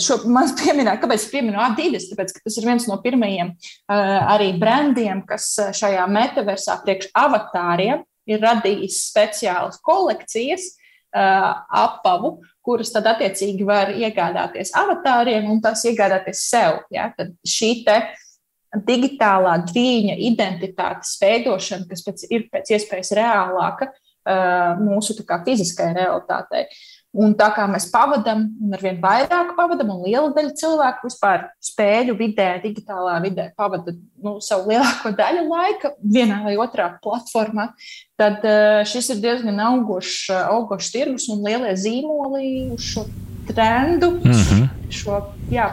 šo 0.00 0.20
man 0.30 0.50
pieminēja, 0.60 1.00
kāpēc 1.02 1.24
es 1.24 1.30
pieminu 1.32 1.60
Adidas, 1.62 2.08
tāpēc, 2.10 2.34
ka 2.36 2.44
tas 2.46 2.58
ir 2.60 2.68
viens 2.68 2.86
no 2.90 2.98
pirmajiem 3.02 3.52
uh, 3.54 3.98
arī 4.34 4.52
brandiem, 4.60 5.24
kas 5.28 5.50
eh, 5.62 5.74
šajā 5.76 6.06
metaversā 6.10 6.78
priekš 6.84 7.10
avatāriem 7.18 8.04
ir 8.30 8.42
radījis 8.44 9.02
speciālas 9.10 9.80
kolekcijas 9.84 10.72
apavu, 11.14 12.40
kuras 12.66 12.88
tad 12.90 13.06
attiecīgi 13.06 13.62
var 13.62 13.92
iegādāties 13.94 14.72
avatāriem 14.74 15.44
un 15.46 15.60
tās 15.62 15.84
iegādāties 15.86 16.40
sev. 16.48 16.80
Ja? 16.90 17.04
Tad 17.14 17.36
šī 17.46 17.68
te 17.86 18.00
digitālā 18.88 19.52
dviņa 19.68 20.16
identitātes 20.26 21.12
veidošana, 21.20 21.86
kas 21.86 22.02
pēc, 22.02 22.24
ir 22.34 22.48
pēc 22.50 22.74
iespējas 22.74 23.12
reālāka 23.14 23.92
mūsu 24.80 25.14
kā, 25.22 25.38
fiziskajai 25.46 25.94
realitātei. 26.00 26.64
Uh, 26.64 26.93
Un 27.14 27.34
tā 27.38 27.46
kā 27.54 27.64
mēs 27.70 27.86
pavadām, 27.92 28.48
un 28.64 28.74
ar 28.74 28.82
vien 28.82 28.96
vairāk 29.02 29.52
pavadām, 29.54 29.92
un 29.94 30.02
liela 30.02 30.32
daļa 30.34 30.54
cilvēku 30.58 31.06
vispār 31.06 31.44
spēļu 31.62 32.16
vidē, 32.18 32.48
digitālā 32.64 33.20
vidē 33.22 33.48
pavada 33.58 33.94
nu, 33.94 34.40
savu 34.42 34.72
lielāko 34.72 35.14
daļu 35.14 35.44
laika 35.46 35.92
vienā 36.02 36.40
vai 36.42 36.56
otrā 36.58 36.88
platformā, 37.04 37.68
tad 38.18 38.42
uh, 38.42 38.82
šis 38.88 39.12
ir 39.14 39.22
diezgan 39.22 39.62
augošs, 39.62 40.26
augošs 40.42 40.90
tirgus 40.94 41.28
un 41.30 41.46
lielie 41.46 41.76
zīmoli 41.78 42.72
uz 42.74 42.90
šo 42.92 43.06
trendu. 43.46 44.10
Mm 44.24 44.40
-hmm. 44.42 44.68
šo, 44.90 45.22
jā, 45.52 45.70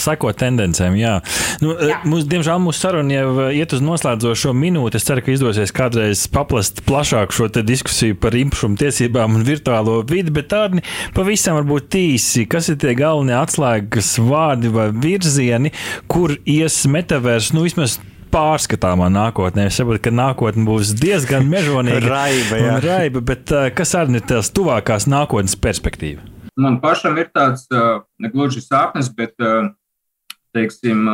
Sako 0.00 0.32
tendencēm, 0.38 0.96
jā. 0.98 1.16
Nu, 1.62 1.74
jā. 1.74 1.98
Mums, 2.06 2.26
diemžēl 2.30 2.60
mūsu 2.62 2.84
saruna 2.84 3.16
jau 3.16 3.30
uh, 3.32 3.40
iet 3.56 3.74
uz 3.74 3.82
noslēdzošo 3.84 4.54
minūti. 4.56 5.00
Es 5.00 5.08
ceru, 5.08 5.24
ka 5.24 5.34
izdosies 5.34 5.74
kādreiz 5.74 6.26
paplast 6.32 6.84
plašāk 6.86 7.34
šo 7.34 7.50
diskusiju 7.50 8.18
par 8.22 8.36
īpašumu 8.38 8.78
tiesībām 8.80 9.38
un 9.38 9.46
virtuālo 9.46 10.00
vidi, 10.06 10.32
bet 10.34 10.50
tādi 10.52 10.84
pavisam 11.16 11.58
varbūt 11.58 11.98
īsi. 12.00 12.46
Kas 12.50 12.70
ir 12.70 12.78
tie 12.82 12.94
galvenie 12.98 13.36
atslēgas 13.38 14.14
vārdi 14.22 14.70
vai 14.74 14.90
virzieni, 14.94 15.74
kur 16.10 16.36
ies 16.48 16.82
metavērs, 16.90 17.52
nu 17.56 17.66
vismaz 17.66 17.98
pārskatāmā 18.30 19.10
nākotnē. 19.12 19.66
Es 19.68 19.78
saprotu, 19.80 20.04
ka 20.06 20.14
nākotnē 20.14 20.66
būs 20.68 20.94
diezgan 20.98 21.48
mežonīga. 21.50 22.02
raiba, 22.14 22.60
jā. 22.62 22.76
raiba, 22.84 23.24
bet 23.32 23.54
uh, 23.54 23.70
kas 23.74 23.96
arī 23.98 24.20
ir 24.20 24.28
tās 24.30 24.52
tuvākās 24.54 25.10
nākotnes 25.10 25.58
perspektīva? 25.58 26.22
Man 26.58 26.80
pašam 26.82 27.18
ir 27.20 27.30
tāds 27.34 27.66
negluži 28.18 28.62
sapnis, 28.64 29.10
bet 29.14 29.36
teiksim, 30.54 31.06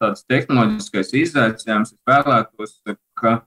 tāds 0.00 0.26
tehnoloģiskais 0.28 1.14
izaicinājums. 1.22 1.94
Es 1.94 2.00
vēlētos, 2.08 2.76
ka 3.18 3.40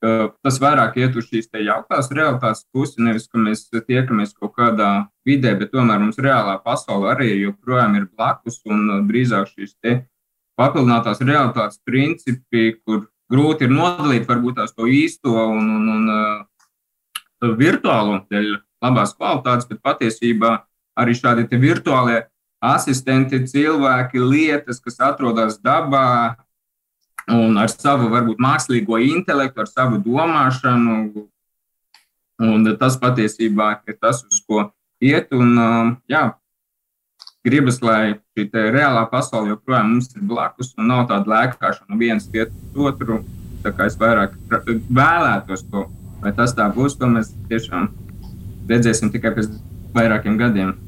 tas 0.00 0.56
vairāk 0.62 0.96
iet 0.96 1.16
uz 1.20 1.28
šīs 1.28 1.50
jauktās 1.60 2.08
realitātes 2.16 2.64
pusi, 2.72 3.02
nevis 3.04 3.28
ka 3.28 3.38
mēs 3.38 3.66
tiekamies 3.68 4.32
kaut 4.32 4.54
kādā 4.56 5.10
vidē, 5.28 5.52
bet 5.60 5.74
tomēr 5.74 6.00
mums 6.00 6.20
reālā 6.20 6.56
pasaule 6.64 7.10
arī 7.12 7.34
joprojām 7.42 7.98
ir 7.98 8.08
blakus 8.08 8.62
un 8.64 9.04
drīzāk 9.08 9.52
šīs 9.52 9.76
papildinātās 10.60 11.20
realitātes 11.24 11.80
principi, 11.84 12.80
kur 12.84 13.08
grūti 13.30 13.68
ir 13.68 13.74
nodalīt 13.74 14.26
varbūt 14.28 14.58
tās 14.60 14.74
to 14.76 14.88
īsto 14.88 15.32
un, 15.32 15.68
un, 15.76 16.08
un 17.44 17.54
virtuālo 17.60 18.22
dēļ 18.32 18.50
labās 18.80 19.14
kvalitātes, 19.16 19.68
bet 19.68 19.80
patiesībā 19.84 20.56
arī 21.00 21.16
šādi 21.16 21.46
virtuālie 21.60 22.24
asistenti, 22.60 23.40
cilvēki, 23.48 24.20
lietas, 24.20 24.80
kas 24.84 25.00
atrodas 25.00 25.58
dabā 25.64 26.36
un 27.30 27.56
ar 27.60 27.70
savu 27.72 28.10
varbūt 28.12 28.40
mākslīgo 28.42 28.98
intelektu, 29.00 29.62
ar 29.62 29.70
savu 29.70 30.00
domāšanu. 30.04 31.26
Un 32.40 32.68
tas 32.80 32.96
patiesībā 33.00 33.72
ir 33.88 33.96
tas, 34.00 34.22
uz 34.24 34.40
ko 34.44 34.70
iet. 35.00 35.32
Un, 35.36 35.56
um, 35.60 35.90
jā, 36.08 36.22
gribas, 37.44 37.80
lai 37.84 38.16
šī 38.36 38.48
reālā 38.72 39.04
pasaule 39.12 39.54
joprojām 39.54 39.94
mums 39.94 40.10
ir 40.14 40.24
blakus 40.24 40.72
un 40.78 40.88
nav 40.88 41.06
tāda 41.10 41.28
lēkāšana 41.34 42.00
vietas 42.00 42.28
uz 42.72 42.92
otru. 42.92 43.22
Tā 43.60 43.74
kā 43.76 43.90
es 43.90 43.98
vairāk 44.00 44.38
vēlētos 44.88 45.66
to, 45.68 45.84
vai 46.22 46.32
tas 46.36 46.54
tā 46.56 46.70
būs, 46.72 46.96
to 46.96 47.08
mēs 47.12 47.34
tiešām 47.50 47.90
redzēsim 48.70 49.12
tikai 49.12 49.34
pēc 49.36 49.50
vairākiem 49.92 50.38
gadiem. 50.40 50.78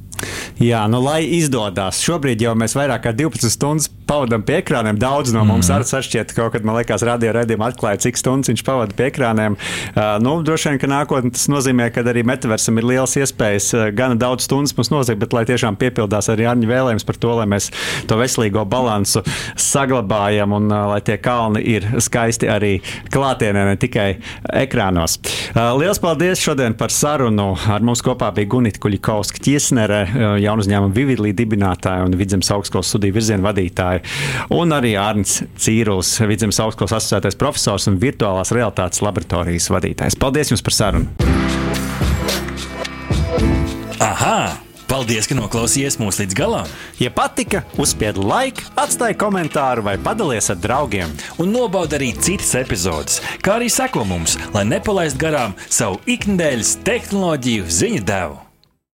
Jā, 0.63 0.85
nu, 0.91 1.01
lai 1.03 1.25
izdodas. 1.39 1.99
Šobrīd 2.05 2.43
jau 2.45 2.53
mēs 2.59 2.77
vairāk 2.79 3.03
kā 3.07 3.13
12 3.17 3.51
stundas 3.51 3.89
pavadām 4.09 4.45
pie 4.47 4.59
ekrāniem. 4.61 4.99
Daudz 5.01 5.33
no 5.35 5.43
mums 5.49 5.69
mm. 5.69 5.75
arī 5.77 5.89
sašķiet, 5.89 6.33
ka 6.33 6.43
kaut 6.43 6.55
kad, 6.57 6.67
man 6.67 6.77
liekas, 6.79 7.05
radio 7.07 7.33
redzējumā 7.35 7.71
atklāja, 7.73 8.01
cik 8.05 8.21
stundas 8.21 8.53
viņš 8.53 8.65
pavada 8.67 8.97
pie 8.99 9.09
ekrāniem. 9.09 9.57
Uh, 9.57 10.03
nu, 10.23 10.35
droši 10.47 10.71
vien, 10.71 10.81
ka 10.83 10.91
nākotnē 10.91 11.33
tas 11.35 11.49
nozīmē, 11.51 11.89
ka 11.95 12.05
arī 12.13 12.25
metaversam 12.29 12.79
ir 12.79 12.89
liels 12.93 13.17
iespējas. 13.19 13.71
Uh, 13.75 13.87
gana 13.97 14.19
daudz 14.21 14.47
stundas 14.47 14.77
mums 14.79 14.93
nozīmē, 14.93 15.19
bet 15.25 15.37
lai 15.37 15.45
tiešām 15.49 15.79
piepildās 15.81 16.31
arī 16.33 16.47
Arņa 16.51 16.71
vēlējums 16.71 17.09
par 17.09 17.19
to, 17.23 17.33
lai 17.41 17.49
mēs 17.51 17.71
to 18.11 18.19
veselīgo 18.21 18.65
balansu 18.69 19.25
saglabājam 19.59 20.55
un 20.59 20.69
uh, 20.71 20.85
lai 20.93 21.01
tie 21.07 21.19
kalni 21.23 21.65
ir 21.75 21.89
skaisti 22.03 22.51
arī 22.53 22.75
klātienē, 23.13 23.67
ne 23.73 23.79
tikai 23.81 24.09
ekrānos. 24.63 25.19
Uh, 25.53 25.73
liels 25.81 26.03
paldies 26.03 26.43
šodien 26.43 26.77
par 26.79 26.93
sarunu. 26.95 27.53
Ar 27.73 27.85
mums 27.85 28.05
kopā 28.05 28.31
bija 28.37 28.51
Gunita 28.53 28.83
Kuļikovska 28.83 29.43
ķiesnere, 29.43 30.03
uh, 30.11 30.12
jaunu 30.45 30.65
uzņēmumu 30.65 30.97
Vividlī 30.97 31.33
dibinātāja 31.37 32.07
un 32.07 32.17
Vidzemes 32.19 32.51
augstskolas 32.55 32.93
studiju 32.93 33.17
virzienu 33.19 33.47
vadītāja 33.47 34.03
un 34.55 34.75
arī 34.77 34.95
Arnsts 35.01 35.45
Cīrulis, 35.63 36.15
Vidzemes 36.29 36.61
augstskolas 36.63 36.99
asociētais 36.99 37.39
profesors 37.41 37.89
un 37.91 38.01
virtuālās 38.03 38.55
realitātes 38.55 39.03
laboratorijas 39.05 39.71
vadītājs. 39.73 40.19
Paldies 40.21 40.53
jums 40.53 40.65
par 40.65 40.79
sarunu! 40.79 41.09
Aha! 44.03 44.37
Paldies, 44.93 45.25
ka 45.25 45.33
noklausījāties 45.39 45.97
mūsu 45.97 46.21
līdz 46.21 46.37
galam! 46.37 46.73
Ja 47.01 47.09
patika, 47.15 47.63
uzspiediet 47.81 48.21
laiku, 48.21 48.67
atstājiet 48.77 49.17
komentāru 49.23 49.87
vai 49.87 49.95
padalieties 49.97 50.53
ar 50.53 50.61
draugiem. 50.61 51.17
Un 51.41 51.55
nobaudiet 51.55 51.97
arī 51.97 52.11
citas 52.21 52.53
epizodes, 52.61 53.23
kā 53.41 53.57
arī 53.57 53.73
sekot 53.73 54.05
mums, 54.11 54.37
lai 54.53 54.67
nepalaistu 54.69 55.23
garām 55.25 55.57
savu 55.65 56.03
ikdienas 56.05 56.77
tehnoloģiju 56.85 57.73
ziņu 57.81 58.09
devumu. 58.13 58.42